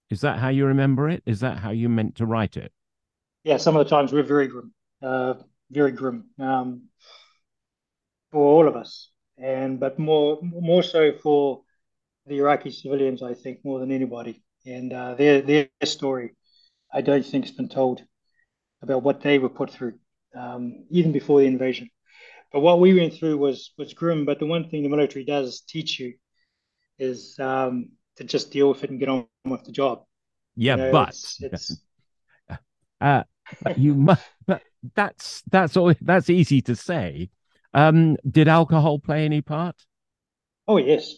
Is 0.10 0.22
that 0.22 0.40
how 0.40 0.50
you 0.50 0.66
remember 0.66 1.10
it? 1.10 1.24
Is 1.26 1.42
that 1.42 1.58
how 1.58 1.72
you 1.72 1.90
meant 1.90 2.16
to 2.16 2.26
write 2.26 2.58
it? 2.58 2.72
Yeah, 3.44 3.58
some 3.58 3.76
of 3.76 3.86
the 3.86 3.90
times 3.90 4.14
we're 4.14 4.24
very 4.24 4.48
grim, 4.48 4.74
uh, 5.02 5.36
very 5.70 5.92
grim. 5.92 6.30
Um, 6.40 6.84
for 8.32 8.42
all 8.42 8.68
of 8.68 8.76
us, 8.76 9.10
and 9.38 9.80
but 9.80 10.00
more 10.00 10.40
more 10.42 10.84
so 10.84 11.14
for 11.14 11.62
the 12.26 12.38
Iraqi 12.38 12.72
civilians, 12.72 13.24
I 13.24 13.34
think, 13.34 13.60
more 13.64 13.80
than 13.80 13.92
anybody. 13.92 14.44
And 14.66 14.92
uh, 14.92 15.16
their 15.16 15.42
their 15.42 15.70
story, 15.86 16.36
I 16.94 17.02
don't 17.02 17.26
think, 17.26 17.46
has 17.46 17.56
been 17.56 17.70
told 17.70 18.04
about 18.82 19.04
what 19.04 19.22
they 19.22 19.40
were 19.40 19.50
put 19.50 19.72
through, 19.72 19.94
um, 20.36 20.86
even 20.90 21.12
before 21.12 21.40
the 21.40 21.48
invasion. 21.48 21.90
But 22.52 22.62
what 22.62 22.80
we 22.80 22.94
went 22.94 23.14
through 23.14 23.38
was 23.38 23.72
was 23.78 23.94
grim. 23.94 24.26
But 24.26 24.40
the 24.40 24.46
one 24.46 24.70
thing 24.70 24.84
the 24.84 24.90
military 24.90 25.26
does 25.26 25.62
teach 25.62 26.00
you 26.00 26.14
is 27.00 27.38
um, 27.40 27.90
to 28.18 28.24
just 28.24 28.52
deal 28.52 28.70
with 28.70 28.84
it 28.84 28.90
and 28.90 29.00
get 29.00 29.10
on 29.10 29.28
with 29.46 29.64
the 29.64 29.72
job. 29.72 30.04
Yeah, 30.56 30.76
you 30.76 30.82
know, 30.84 30.92
but 30.92 31.10
it's, 31.10 31.42
it's... 31.42 31.78
Uh, 33.00 33.22
you 33.76 33.94
must. 33.94 34.26
But 34.48 34.64
that's 34.96 35.44
that's 35.52 35.78
all. 35.78 35.94
That's 36.02 36.32
easy 36.32 36.62
to 36.64 36.76
say. 36.76 37.30
Um, 37.78 38.18
did 38.28 38.48
alcohol 38.48 38.98
play 38.98 39.24
any 39.24 39.42
part? 39.42 39.76
Oh 40.68 40.78
yes, 40.78 41.14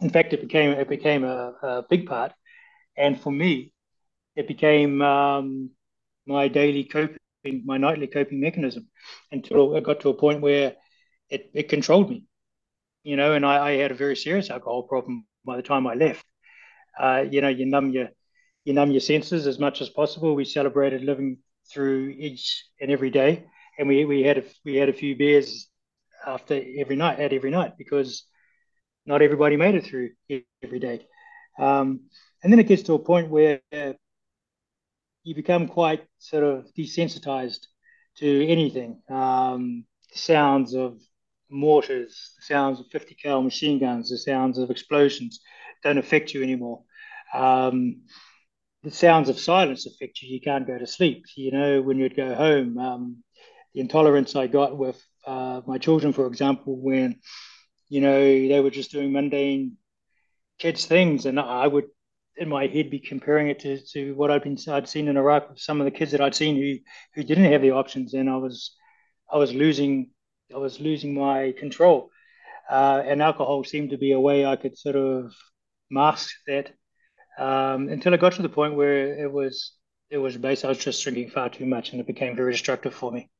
in 0.00 0.10
fact, 0.10 0.32
it 0.32 0.40
became 0.40 0.72
it 0.72 0.88
became 0.88 1.22
a, 1.22 1.54
a 1.62 1.82
big 1.88 2.06
part, 2.06 2.32
and 2.96 3.20
for 3.20 3.30
me, 3.30 3.72
it 4.34 4.48
became 4.48 5.00
um, 5.02 5.70
my 6.26 6.48
daily 6.48 6.82
coping, 6.82 7.18
my 7.64 7.78
nightly 7.78 8.08
coping 8.08 8.40
mechanism, 8.40 8.88
until 9.30 9.76
it 9.76 9.84
got 9.84 10.00
to 10.00 10.08
a 10.08 10.14
point 10.14 10.40
where 10.40 10.74
it, 11.30 11.48
it 11.54 11.68
controlled 11.68 12.10
me, 12.10 12.24
you 13.04 13.14
know. 13.14 13.34
And 13.34 13.46
I, 13.46 13.68
I 13.68 13.70
had 13.76 13.92
a 13.92 14.02
very 14.02 14.16
serious 14.16 14.50
alcohol 14.50 14.82
problem 14.82 15.26
by 15.44 15.54
the 15.56 15.62
time 15.62 15.86
I 15.86 15.94
left. 15.94 16.26
Uh, 16.98 17.24
you 17.30 17.40
know, 17.40 17.48
you 17.48 17.66
numb 17.66 17.90
your 17.92 18.08
you 18.64 18.72
numb 18.72 18.90
your 18.90 19.00
senses 19.00 19.46
as 19.46 19.60
much 19.60 19.80
as 19.80 19.90
possible. 19.90 20.34
We 20.34 20.44
celebrated 20.44 21.04
living 21.04 21.38
through 21.72 22.16
each 22.18 22.64
and 22.80 22.90
every 22.90 23.10
day 23.10 23.44
and 23.78 23.88
we 23.88 24.04
we 24.04 24.22
had 24.22 24.38
a 24.38 24.44
we 24.64 24.74
had 24.74 24.88
a 24.88 24.92
few 24.92 25.16
beers 25.16 25.67
after 26.26 26.60
every 26.78 26.96
night 26.96 27.20
at 27.20 27.32
every 27.32 27.50
night 27.50 27.72
because 27.78 28.24
not 29.06 29.22
everybody 29.22 29.56
made 29.56 29.74
it 29.74 29.84
through 29.84 30.10
every 30.62 30.78
day. 30.78 31.06
Um, 31.58 32.00
and 32.42 32.52
then 32.52 32.60
it 32.60 32.68
gets 32.68 32.82
to 32.84 32.94
a 32.94 32.98
point 32.98 33.30
where 33.30 33.60
you 35.24 35.34
become 35.34 35.68
quite 35.68 36.04
sort 36.18 36.44
of 36.44 36.66
desensitized 36.76 37.66
to 38.18 38.46
anything. 38.48 39.00
Um, 39.10 39.84
the 40.12 40.18
sounds 40.18 40.74
of 40.74 40.98
mortars, 41.50 42.32
the 42.36 42.44
sounds 42.44 42.80
of 42.80 42.86
50 42.90 43.14
cal 43.14 43.42
machine 43.42 43.78
guns, 43.78 44.10
the 44.10 44.18
sounds 44.18 44.58
of 44.58 44.70
explosions 44.70 45.40
don't 45.82 45.98
affect 45.98 46.34
you 46.34 46.42
anymore. 46.42 46.82
Um, 47.34 48.02
the 48.82 48.90
sounds 48.90 49.28
of 49.28 49.38
silence 49.38 49.86
affect 49.86 50.22
you. 50.22 50.32
You 50.32 50.40
can't 50.40 50.66
go 50.66 50.78
to 50.78 50.86
sleep. 50.86 51.24
You 51.36 51.52
know, 51.52 51.82
when 51.82 51.98
you'd 51.98 52.16
go 52.16 52.34
home, 52.34 52.78
um, 52.78 53.24
the 53.74 53.80
intolerance 53.80 54.34
I 54.36 54.46
got 54.46 54.78
with 54.78 55.02
uh, 55.28 55.60
my 55.66 55.78
children, 55.78 56.12
for 56.12 56.26
example, 56.26 56.80
when 56.80 57.20
you 57.88 58.00
know 58.00 58.20
they 58.22 58.60
were 58.60 58.70
just 58.70 58.92
doing 58.92 59.12
mundane 59.12 59.76
kids 60.58 60.86
things, 60.86 61.26
and 61.26 61.38
I 61.40 61.66
would 61.66 61.86
in 62.36 62.48
my 62.48 62.66
head 62.66 62.90
be 62.90 63.00
comparing 63.00 63.48
it 63.48 63.60
to, 63.60 63.84
to 63.92 64.14
what 64.14 64.30
I'd 64.30 64.42
been 64.42 64.58
I'd 64.68 64.88
seen 64.88 65.08
in 65.08 65.16
Iraq 65.16 65.50
with 65.50 65.60
some 65.60 65.80
of 65.80 65.84
the 65.84 65.90
kids 65.98 66.12
that 66.12 66.20
I'd 66.20 66.34
seen 66.34 66.56
who 66.56 66.76
who 67.14 67.22
didn't 67.24 67.52
have 67.52 67.62
the 67.62 67.72
options, 67.72 68.14
and 68.14 68.30
I 68.30 68.36
was 68.36 68.76
I 69.32 69.38
was 69.38 69.52
losing 69.54 70.10
I 70.54 70.58
was 70.58 70.80
losing 70.80 71.14
my 71.14 71.52
control, 71.58 72.10
uh, 72.70 73.02
and 73.04 73.22
alcohol 73.22 73.64
seemed 73.64 73.90
to 73.90 73.98
be 73.98 74.12
a 74.12 74.20
way 74.20 74.46
I 74.46 74.56
could 74.56 74.78
sort 74.78 74.96
of 74.96 75.34
mask 75.90 76.30
that 76.46 76.72
um, 77.38 77.88
until 77.88 78.14
it 78.14 78.20
got 78.20 78.34
to 78.34 78.42
the 78.42 78.48
point 78.48 78.76
where 78.76 79.18
it 79.24 79.32
was 79.32 79.72
it 80.10 80.18
was 80.18 80.36
basically 80.36 80.68
I 80.68 80.70
was 80.70 80.84
just 80.84 81.02
drinking 81.02 81.30
far 81.30 81.50
too 81.50 81.66
much, 81.66 81.92
and 81.92 82.00
it 82.00 82.06
became 82.06 82.36
very 82.36 82.52
destructive 82.52 82.94
for 82.94 83.12
me. 83.12 83.30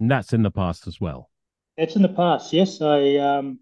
And 0.00 0.10
that's 0.10 0.32
in 0.32 0.42
the 0.42 0.50
past 0.50 0.86
as 0.86 1.00
well. 1.00 1.30
That's 1.76 1.94
in 1.94 2.02
the 2.02 2.08
past. 2.08 2.52
Yes, 2.52 2.80
I 2.80 3.16
um, 3.16 3.60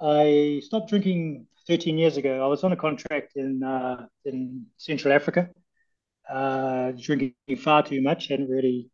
I 0.00 0.62
stopped 0.64 0.88
drinking 0.88 1.46
13 1.66 1.98
years 1.98 2.16
ago. 2.16 2.42
I 2.42 2.46
was 2.46 2.64
on 2.64 2.72
a 2.72 2.76
contract 2.76 3.32
in 3.36 3.62
uh, 3.62 4.06
in 4.24 4.66
Central 4.76 5.12
Africa, 5.12 5.50
uh, 6.28 6.92
drinking 6.92 7.34
far 7.58 7.82
too 7.82 8.00
much. 8.00 8.28
Hadn't 8.28 8.48
really 8.48 8.90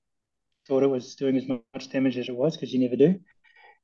thought 0.67 0.83
it 0.83 0.89
was 0.91 1.15
doing 1.15 1.37
as 1.37 1.47
much 1.47 1.91
damage 1.91 2.17
as 2.17 2.29
it 2.29 2.35
was 2.35 2.57
because 2.57 2.73
you 2.73 2.81
never 2.81 2.97
do. 2.97 3.21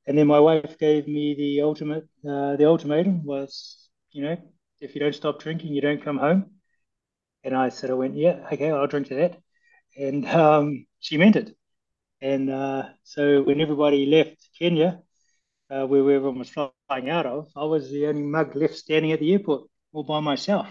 And 0.07 0.19
then 0.19 0.27
my 0.27 0.41
wife 0.41 0.79
gave 0.79 1.07
me 1.07 1.35
the 1.37 1.63
ultimate. 1.63 2.05
Uh, 2.29 2.57
the 2.57 2.67
ultimatum 2.67 3.25
was, 3.25 3.89
you 4.11 4.23
know, 4.23 4.37
if 4.81 4.95
you 4.95 5.01
don't 5.01 5.15
stop 5.15 5.41
drinking, 5.41 5.73
you 5.73 5.81
don't 5.81 6.03
come 6.03 6.19
home. 6.19 6.51
And 7.45 7.55
I 7.57 7.69
said, 7.69 7.91
I 7.91 7.95
went, 7.95 8.17
yeah, 8.17 8.47
okay, 8.53 8.71
I'll 8.71 8.87
drink 8.87 9.09
to 9.09 9.15
that. 9.17 9.39
And 9.97 10.27
um, 10.27 10.87
she 10.99 11.19
meant 11.19 11.37
it. 11.37 11.57
And 12.23 12.51
uh, 12.51 12.85
so 13.03 13.43
when 13.43 13.61
everybody 13.61 14.07
left 14.07 14.49
Kenya, 14.57 15.01
uh, 15.69 15.85
where 15.87 16.03
everyone 16.03 16.39
was 16.39 16.51
flying 16.51 17.11
out 17.11 17.27
of, 17.27 17.49
I 17.57 17.65
was 17.65 17.91
the 17.91 18.07
only 18.07 18.23
mug 18.23 18.55
left 18.55 18.77
standing 18.77 19.11
at 19.11 19.19
the 19.19 19.33
airport 19.33 19.69
all 19.93 20.05
by 20.05 20.21
myself. 20.21 20.69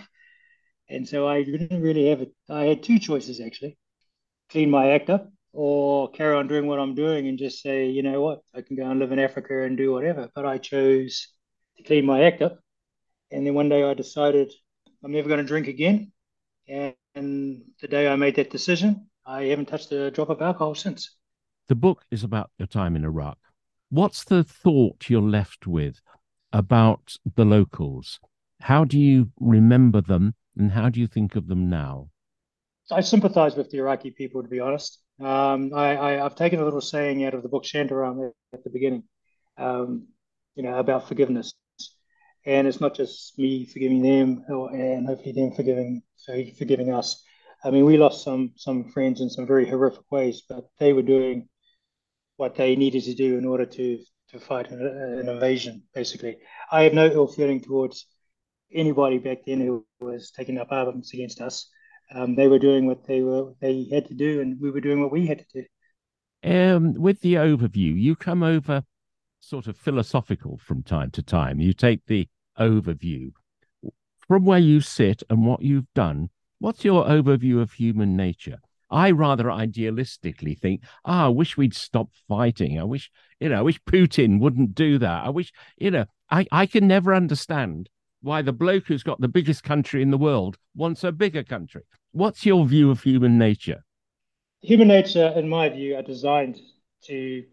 And 0.88 1.06
so 1.08 1.28
I 1.28 1.44
didn't 1.44 1.82
really 1.82 2.08
have 2.08 2.22
it. 2.22 2.32
I 2.50 2.64
had 2.64 2.84
two 2.84 3.00
choices 3.00 3.42
actually 3.42 3.78
clean 4.50 4.70
my 4.70 4.92
act 4.92 5.10
up 5.10 5.30
or 5.52 6.10
carry 6.12 6.36
on 6.36 6.48
doing 6.48 6.68
what 6.68 6.80
I'm 6.80 6.96
doing 6.96 7.28
and 7.28 7.38
just 7.38 7.62
say, 7.62 7.88
you 7.88 8.02
know 8.02 8.22
what, 8.22 8.40
I 8.56 8.62
can 8.62 8.78
go 8.78 8.90
and 8.90 9.00
live 9.00 9.12
in 9.12 9.20
Africa 9.20 9.64
and 9.64 9.78
do 9.78 9.92
whatever. 9.92 10.30
But 10.34 10.46
I 10.46 10.58
chose 10.58 11.28
to 11.78 11.84
clean 11.84 12.06
my 12.06 12.24
act 12.24 12.42
up. 12.42 12.60
And 13.30 13.46
then 13.46 13.56
one 13.56 13.68
day 13.68 13.84
I 13.84 13.94
decided 13.94 14.54
I'm 15.04 15.12
never 15.12 15.28
going 15.28 15.40
to 15.40 15.46
drink 15.46 15.68
again. 15.68 16.14
And, 16.70 16.94
and 17.14 17.64
the 17.82 17.90
day 17.90 18.08
I 18.08 18.16
made 18.16 18.36
that 18.36 18.52
decision, 18.52 19.10
I 19.26 19.44
haven't 19.46 19.68
touched 19.68 19.92
a 19.92 20.12
drop 20.12 20.30
of 20.30 20.42
alcohol 20.42 20.76
since. 20.76 21.18
The 21.72 21.76
book 21.76 22.04
is 22.12 22.22
about 22.22 22.52
your 22.58 22.68
time 22.68 22.98
in 22.98 23.06
Iraq. 23.06 23.38
What's 23.90 24.26
the 24.26 24.44
thought 24.44 25.10
you're 25.10 25.22
left 25.22 25.66
with 25.66 26.02
about 26.52 27.16
the 27.38 27.46
locals? 27.46 28.20
How 28.60 28.84
do 28.84 29.00
you 29.00 29.32
remember 29.40 30.02
them 30.02 30.36
and 30.58 30.74
how 30.74 30.90
do 30.90 31.00
you 31.00 31.08
think 31.08 31.38
of 31.38 31.48
them 31.48 31.70
now? 31.70 32.10
I 32.92 33.00
sympathize 33.00 33.56
with 33.56 33.70
the 33.70 33.78
Iraqi 33.78 34.12
people, 34.12 34.44
to 34.44 34.50
be 34.50 34.60
honest. 34.60 35.00
Um, 35.22 35.74
I, 35.74 36.20
have 36.20 36.36
taken 36.36 36.60
a 36.60 36.66
little 36.66 36.82
saying 36.82 37.24
out 37.24 37.36
of 37.36 37.42
the 37.42 37.48
book 37.48 37.64
Shantaram 37.64 38.34
at 38.52 38.66
the 38.66 38.70
beginning, 38.70 39.04
um, 39.58 40.10
you 40.56 40.64
know, 40.64 40.78
about 40.78 41.08
forgiveness. 41.08 41.54
And 42.46 42.68
it's 42.68 42.82
not 42.82 42.96
just 42.96 43.40
me 43.40 43.66
forgiving 43.66 44.02
them 44.02 44.44
or, 44.50 44.72
and 44.76 45.08
hopefully 45.08 45.32
them 45.32 45.54
forgiving 45.54 46.04
forgiving 46.26 46.94
us. 46.94 47.24
I 47.64 47.72
mean, 47.72 47.86
we 47.86 47.96
lost 47.98 48.26
some 48.26 48.52
some 48.58 48.92
friends 48.92 49.22
in 49.22 49.30
some 49.30 49.48
very 49.48 49.70
horrific 49.70 50.12
ways, 50.12 50.44
but 50.50 50.66
they 50.78 50.92
were 50.92 51.02
doing 51.02 51.48
what 52.42 52.56
they 52.56 52.76
needed 52.76 53.04
to 53.04 53.14
do 53.14 53.38
in 53.38 53.46
order 53.46 53.66
to 53.78 53.86
to 54.32 54.40
fight 54.40 54.72
an, 54.72 54.80
an 54.82 55.30
invasion. 55.30 55.84
Basically, 55.94 56.38
I 56.72 56.84
have 56.84 56.94
no 56.94 57.08
ill 57.08 57.28
feeling 57.28 57.62
towards 57.62 58.06
anybody 58.74 59.18
back 59.18 59.40
then 59.46 59.60
who 59.62 59.86
was 60.00 60.32
taking 60.32 60.58
up 60.58 60.72
arms 60.72 61.12
against 61.14 61.42
us 61.42 61.70
um, 62.14 62.36
they 62.36 62.48
were 62.48 62.60
doing 62.60 62.86
what 62.88 63.06
they 63.06 63.22
were 63.22 63.54
they 63.62 63.88
had 63.92 64.08
to 64.08 64.14
do, 64.14 64.42
and 64.42 64.60
we 64.60 64.72
were 64.72 64.82
doing 64.82 65.02
what 65.02 65.12
we 65.12 65.28
had 65.28 65.40
to 65.40 65.46
do. 65.54 65.66
Um, 66.44 66.94
with 66.94 67.22
the 67.22 67.36
overview, 67.36 68.00
you 68.00 68.16
come 68.16 68.44
over 68.44 68.84
sort 69.40 69.68
of 69.68 69.78
philosophical 69.78 70.58
from 70.58 70.84
time 70.84 71.12
to 71.12 71.24
time. 71.24 71.60
You 71.60 71.74
take 71.74 72.06
the 72.06 72.28
overview 72.60 73.32
from 74.28 74.46
where 74.46 74.60
you 74.60 74.82
sit 74.82 75.24
and 75.30 75.46
what 75.46 75.62
you've 75.62 75.92
done. 75.94 76.30
What's 76.60 76.84
your 76.84 77.06
overview 77.06 77.62
of 77.62 77.74
human 77.74 78.16
nature? 78.16 78.60
I 78.92 79.12
rather 79.12 79.46
idealistically 79.46 80.58
think, 80.60 80.82
ah, 81.06 81.26
I 81.26 81.30
wish 81.30 81.58
we'd 81.58 81.74
stop 81.74 82.10
fighting. 82.28 82.80
I 82.80 82.84
wish, 82.84 83.10
you 83.40 83.50
know, 83.50 83.60
I 83.60 83.62
wish 83.62 83.82
Putin 83.84 84.40
wouldn't 84.40 84.76
do 84.76 84.98
that. 85.00 85.26
I 85.26 85.30
wish, 85.30 85.52
you 85.78 85.92
know, 85.92 86.06
I, 86.30 86.46
I 86.52 86.66
can 86.66 86.88
never 86.88 87.14
understand 87.14 87.90
why 88.22 88.42
the 88.42 88.54
bloke 88.54 88.86
who's 88.88 89.04
got 89.04 89.20
the 89.22 89.28
biggest 89.28 89.64
country 89.64 90.02
in 90.02 90.12
the 90.12 90.18
world 90.18 90.58
wants 90.76 91.04
a 91.04 91.12
bigger 91.12 91.44
country. 91.44 91.82
What's 92.12 92.46
your 92.46 92.66
view 92.66 92.92
of 92.92 93.02
human 93.02 93.38
nature? 93.38 93.84
Human 94.62 94.90
nature, 94.90 95.34
in 95.36 95.50
my 95.50 95.70
view, 95.70 95.96
are 95.96 96.04
designed 96.04 96.60
to 97.06 97.44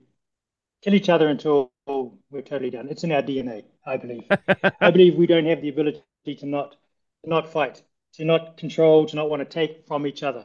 kill 0.83 0.95
each 0.95 1.09
other 1.09 1.29
until 1.29 1.73
we're 1.87 2.43
totally 2.43 2.71
done. 2.71 2.89
It's 2.89 3.05
in 3.05 3.12
our 3.12 3.23
DNA, 3.23 3.65
I 3.87 3.97
believe. 3.97 4.25
I 4.81 4.91
believe 4.91 5.15
we 5.15 5.27
don't 5.27 5.47
have 5.47 5.62
the 5.62 5.71
ability 5.71 6.03
to 6.27 6.47
not 6.47 6.77
to 7.25 7.31
not 7.31 7.51
fight, 7.51 7.83
to 8.15 8.25
not 8.25 8.57
control, 8.57 9.07
to 9.07 9.17
not 9.17 9.31
want 9.31 9.41
to 9.41 9.47
take 9.47 9.87
from 9.87 10.07
each 10.07 10.23
other. 10.23 10.45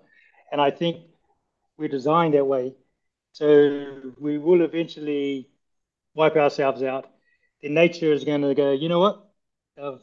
And 0.54 0.62
I 0.62 0.70
think 0.70 0.98
we're 1.80 1.90
designed 1.90 2.36
that 2.36 2.46
way. 2.46 2.76
So 3.32 4.14
we 4.20 4.38
will 4.38 4.62
eventually 4.62 5.50
wipe 6.14 6.36
ourselves 6.36 6.84
out. 6.84 7.08
Then 7.64 7.74
nature 7.74 8.14
is 8.14 8.24
going 8.24 8.44
to 8.44 8.54
go, 8.54 8.72
you 8.72 8.88
know 8.88 9.00
what? 9.00 9.28
I've, 9.82 10.02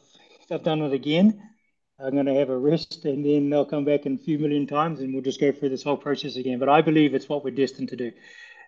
I've 0.51 0.63
done 0.63 0.81
it 0.81 0.91
again. 0.91 1.41
I'm 1.97 2.11
going 2.11 2.25
to 2.25 2.33
have 2.33 2.49
a 2.49 2.57
rest 2.57 3.05
and 3.05 3.25
then 3.25 3.49
they'll 3.49 3.63
come 3.63 3.85
back 3.85 4.05
in 4.05 4.15
a 4.15 4.17
few 4.17 4.39
million 4.39 4.67
times 4.67 4.99
and 4.99 5.13
we'll 5.13 5.23
just 5.23 5.39
go 5.39 5.53
through 5.53 5.69
this 5.69 5.83
whole 5.83 5.95
process 5.95 6.35
again. 6.35 6.59
But 6.59 6.67
I 6.67 6.81
believe 6.81 7.15
it's 7.15 7.29
what 7.29 7.45
we're 7.45 7.51
destined 7.51 7.87
to 7.89 7.95
do. 7.95 8.11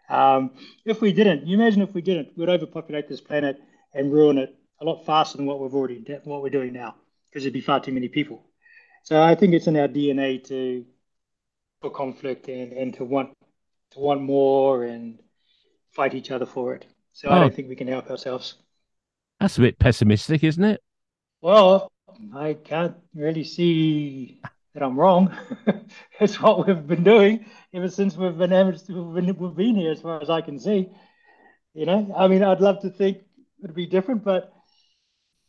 Um, 0.09 0.51
if 0.85 1.01
we 1.01 1.11
didn't, 1.11 1.45
you 1.47 1.57
imagine 1.57 1.81
if 1.81 1.93
we 1.93 2.01
didn't, 2.01 2.29
we'd 2.37 2.47
overpopulate 2.47 3.09
this 3.09 3.19
planet 3.19 3.61
and 3.93 4.09
ruin 4.13 4.37
it 4.37 4.55
a 4.79 4.85
lot 4.85 5.05
faster 5.05 5.35
than 5.35 5.47
what 5.47 5.59
we've 5.59 5.75
already 5.75 6.01
what 6.23 6.41
we're 6.41 6.49
doing 6.49 6.71
now 6.71 6.95
because 7.25 7.43
there'd 7.43 7.53
be 7.53 7.59
far 7.59 7.81
too 7.81 7.91
many 7.91 8.07
people. 8.07 8.45
So 9.03 9.21
I 9.21 9.35
think 9.35 9.53
it's 9.53 9.67
in 9.67 9.75
our 9.75 9.89
DNA 9.89 10.41
to 10.45 10.85
conflict 11.89 12.47
and, 12.47 12.73
and 12.73 12.93
to 12.95 13.03
want 13.03 13.33
to 13.91 13.99
want 13.99 14.21
more 14.21 14.83
and 14.83 15.19
fight 15.91 16.13
each 16.13 16.31
other 16.31 16.45
for 16.45 16.73
it. 16.73 16.85
So 17.13 17.29
oh. 17.29 17.33
I 17.33 17.39
don't 17.39 17.51
oh. 17.51 17.55
think 17.55 17.69
we 17.69 17.75
can 17.75 17.87
help 17.87 18.09
ourselves. 18.09 18.55
That's 19.39 19.57
a 19.57 19.61
bit 19.61 19.79
pessimistic, 19.79 20.43
isn't 20.43 20.63
it? 20.63 20.81
Well, 21.41 21.91
I 22.33 22.53
can't 22.53 22.95
really 23.13 23.43
see 23.43 24.39
that 24.73 24.83
I'm 24.83 24.99
wrong. 24.99 25.35
it's 26.19 26.41
what 26.41 26.65
we've 26.65 26.87
been 26.87 27.03
doing 27.03 27.45
ever 27.73 27.89
since 27.89 28.15
we've 28.15 28.37
been, 28.37 28.51
we've 28.51 29.13
been 29.13 29.37
we've 29.37 29.55
been 29.55 29.75
here, 29.75 29.91
as 29.91 30.01
far 30.01 30.21
as 30.21 30.29
I 30.29 30.41
can 30.41 30.59
see. 30.59 30.89
You 31.73 31.85
know, 31.85 32.13
I 32.15 32.27
mean, 32.27 32.43
I'd 32.43 32.61
love 32.61 32.81
to 32.81 32.89
think 32.89 33.19
it'd 33.63 33.75
be 33.75 33.87
different, 33.87 34.23
but 34.23 34.53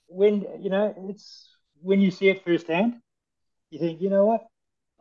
when 0.09 0.47
you 0.61 0.70
know, 0.70 0.94
it's 1.09 1.49
when 1.81 2.01
you 2.01 2.11
see 2.11 2.29
it 2.29 2.44
firsthand, 2.44 2.94
you 3.70 3.79
think, 3.79 4.01
you 4.01 4.11
know 4.11 4.27
what? 4.27 4.47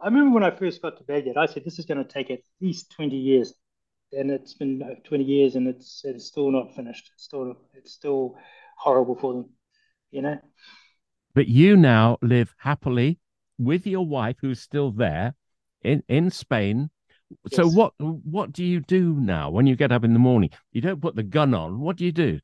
I 0.01 0.08
remember 0.08 0.34
when 0.34 0.43
I 0.43 0.51
first 0.51 0.82
got 0.82 0.97
to 0.97 1.03
Baghdad, 1.03 1.38
I 1.38 1.45
said 1.45 1.63
this 1.63 1.79
is 1.79 1.86
going 1.86 2.03
to 2.03 2.12
take 2.12 2.29
at 2.29 2.41
least 2.60 2.91
twenty 2.91 3.17
years, 3.17 3.53
and 4.12 4.29
it's 4.32 4.53
been 4.53 4.97
twenty 5.06 5.23
years, 5.23 5.56
and 5.56 5.67
it's 5.67 6.01
it's 6.03 6.25
still 6.25 6.51
not 6.51 6.75
finished. 6.75 7.12
It's 7.13 7.23
still 7.23 7.56
it's 7.73 7.93
still 7.93 8.36
horrible 8.77 9.15
for 9.15 9.34
them, 9.34 9.49
you 10.12 10.21
know. 10.21 10.38
But 11.34 11.47
you 11.47 11.77
now 11.77 12.17
live 12.21 12.53
happily 12.58 13.19
with 13.58 13.88
your 13.88 14.06
wife, 14.06 14.38
who's 14.41 14.60
still 14.60 14.91
there 14.91 15.36
in, 15.84 16.03
in 16.08 16.29
Spain. 16.29 16.89
Yes. 17.29 17.56
So 17.56 17.69
what 17.69 17.93
what 17.97 18.51
do 18.51 18.63
you 18.63 18.82
do 18.82 19.13
now 19.13 19.49
when 19.49 19.65
you 19.65 19.75
get 19.75 19.91
up 19.91 20.03
in 20.03 20.13
the 20.13 20.19
morning? 20.19 20.51
You 20.71 20.82
don't 20.82 21.01
put 21.01 21.15
the 21.15 21.23
gun 21.23 21.53
on. 21.53 21.79
What 21.79 21.95
do 21.97 22.06
you 22.06 22.12
do? 22.12 22.39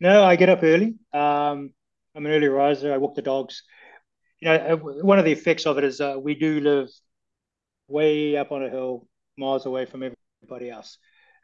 No, 0.00 0.24
I 0.24 0.36
get 0.36 0.48
up 0.48 0.60
early. 0.62 0.94
Um, 1.12 1.72
I'm 2.14 2.24
an 2.26 2.32
early 2.32 2.48
riser. 2.48 2.92
I 2.92 2.96
walk 2.96 3.14
the 3.14 3.22
dogs. 3.22 3.62
You 4.40 4.48
know, 4.48 4.54
uh, 4.56 4.76
one 5.04 5.18
of 5.18 5.24
the 5.24 5.32
effects 5.32 5.66
of 5.66 5.78
it 5.78 5.84
is 5.84 6.00
uh, 6.00 6.16
we 6.20 6.34
do 6.34 6.60
live 6.60 6.88
way 7.88 8.36
up 8.36 8.52
on 8.52 8.64
a 8.64 8.70
hill, 8.70 9.06
miles 9.36 9.66
away 9.66 9.86
from 9.86 10.02
everybody 10.02 10.70
else. 10.70 10.98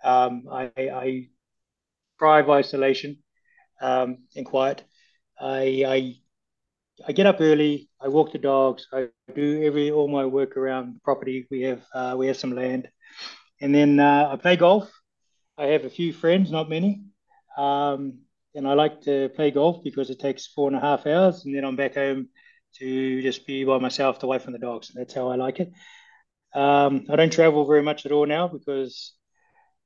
Um, 0.05 0.45
I, 0.51 0.71
I 0.77 1.29
thrive 2.19 2.51
isolation 2.51 3.19
um, 3.81 4.19
and 4.37 4.47
quiet. 4.47 4.85
I, 5.41 5.85
I 5.87 6.15
I 7.07 7.13
get 7.13 7.27
up 7.27 7.39
early. 7.41 7.89
I 8.01 8.09
walk 8.09 8.33
the 8.33 8.39
dogs. 8.39 8.87
I 8.93 9.09
do 9.35 9.63
every 9.65 9.91
all 9.91 10.09
my 10.09 10.25
work 10.27 10.57
around 10.57 10.97
the 10.97 11.01
property. 11.01 11.47
We 11.51 11.63
have 11.63 11.85
uh, 11.95 12.15
we 12.19 12.27
have 12.29 12.37
some 12.37 12.55
land, 12.55 12.89
and 13.61 13.75
then 13.75 14.01
uh, 14.01 14.31
I 14.33 14.37
play 14.37 14.57
golf. 14.57 14.91
I 15.59 15.67
have 15.67 15.85
a 15.85 15.91
few 15.91 16.13
friends, 16.13 16.51
not 16.51 16.69
many, 16.71 17.03
um, 17.59 18.19
and 18.55 18.67
I 18.69 18.75
like 18.75 19.03
to 19.03 19.31
play 19.37 19.51
golf 19.51 19.83
because 19.85 20.11
it 20.11 20.21
takes 20.21 20.47
four 20.47 20.69
and 20.69 20.77
a 20.77 20.81
half 20.81 21.07
hours, 21.07 21.45
and 21.45 21.55
then 21.55 21.65
I'm 21.65 21.77
back 21.77 21.95
home 21.95 22.29
to 22.79 23.23
just 23.23 23.47
be 23.47 23.65
by 23.65 23.79
myself, 23.79 24.23
away 24.23 24.39
from 24.39 24.53
the 24.53 24.59
dogs. 24.59 24.91
That's 24.95 25.15
how 25.15 25.29
I 25.29 25.37
like 25.37 25.61
it. 25.61 25.73
Um, 26.55 27.07
I 27.11 27.17
don't 27.17 27.33
travel 27.33 27.67
very 27.67 27.83
much 27.83 28.07
at 28.07 28.13
all 28.13 28.27
now 28.27 28.49
because 28.49 29.13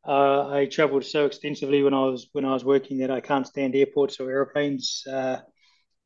uh, 0.07 0.48
I 0.48 0.66
traveled 0.66 1.05
so 1.05 1.26
extensively 1.26 1.83
when 1.83 1.94
I 1.94 2.05
was 2.05 2.29
when 2.33 2.44
I 2.44 2.53
was 2.53 2.64
working 2.64 2.98
that 2.98 3.11
I 3.11 3.20
can't 3.20 3.46
stand 3.46 3.74
airports 3.74 4.20
or 4.20 4.31
airplanes. 4.31 5.05
Uh, 5.07 5.40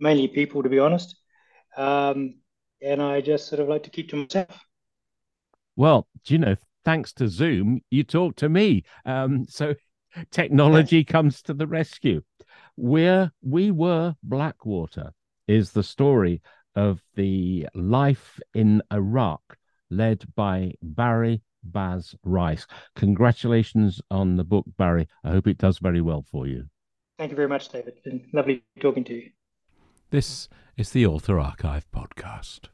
mainly 0.00 0.28
people, 0.28 0.62
to 0.62 0.68
be 0.68 0.78
honest. 0.78 1.16
Um, 1.76 2.36
and 2.82 3.02
I 3.02 3.20
just 3.20 3.48
sort 3.48 3.60
of 3.60 3.68
like 3.68 3.84
to 3.84 3.90
keep 3.90 4.10
to 4.10 4.16
myself. 4.16 4.60
Well, 5.76 6.06
do 6.24 6.34
you 6.34 6.38
know, 6.38 6.56
thanks 6.84 7.12
to 7.14 7.28
Zoom, 7.28 7.80
you 7.90 8.04
talk 8.04 8.36
to 8.36 8.48
me. 8.48 8.84
Um, 9.04 9.46
so 9.48 9.74
technology 10.30 11.04
comes 11.04 11.42
to 11.42 11.54
the 11.54 11.66
rescue. 11.66 12.22
We're 12.76 13.32
we 13.42 13.70
were 13.70 14.14
Blackwater, 14.22 15.12
is 15.48 15.72
the 15.72 15.82
story 15.82 16.42
of 16.76 17.00
the 17.14 17.66
life 17.74 18.40
in 18.54 18.82
Iraq 18.92 19.40
led 19.90 20.24
by 20.34 20.72
Barrie 20.82 21.42
Baz 21.62 22.14
Rice. 22.24 22.66
Congratulations 22.96 24.00
on 24.10 24.36
the 24.36 24.44
book, 24.44 24.66
Barrie. 24.76 25.08
I 25.22 25.30
hope 25.30 25.46
it 25.46 25.58
does 25.58 25.78
very 25.78 26.00
well 26.00 26.22
for 26.30 26.46
you. 26.46 26.66
Thank 27.18 27.30
you 27.30 27.36
very 27.36 27.48
much, 27.48 27.68
David. 27.68 27.94
It's 27.94 28.00
been 28.00 28.26
lovely 28.32 28.64
talking 28.80 29.04
to 29.04 29.14
you. 29.14 29.30
This 30.10 30.48
is 30.76 30.90
the 30.90 31.06
Author 31.06 31.38
Archive 31.38 31.90
podcast. 31.90 32.68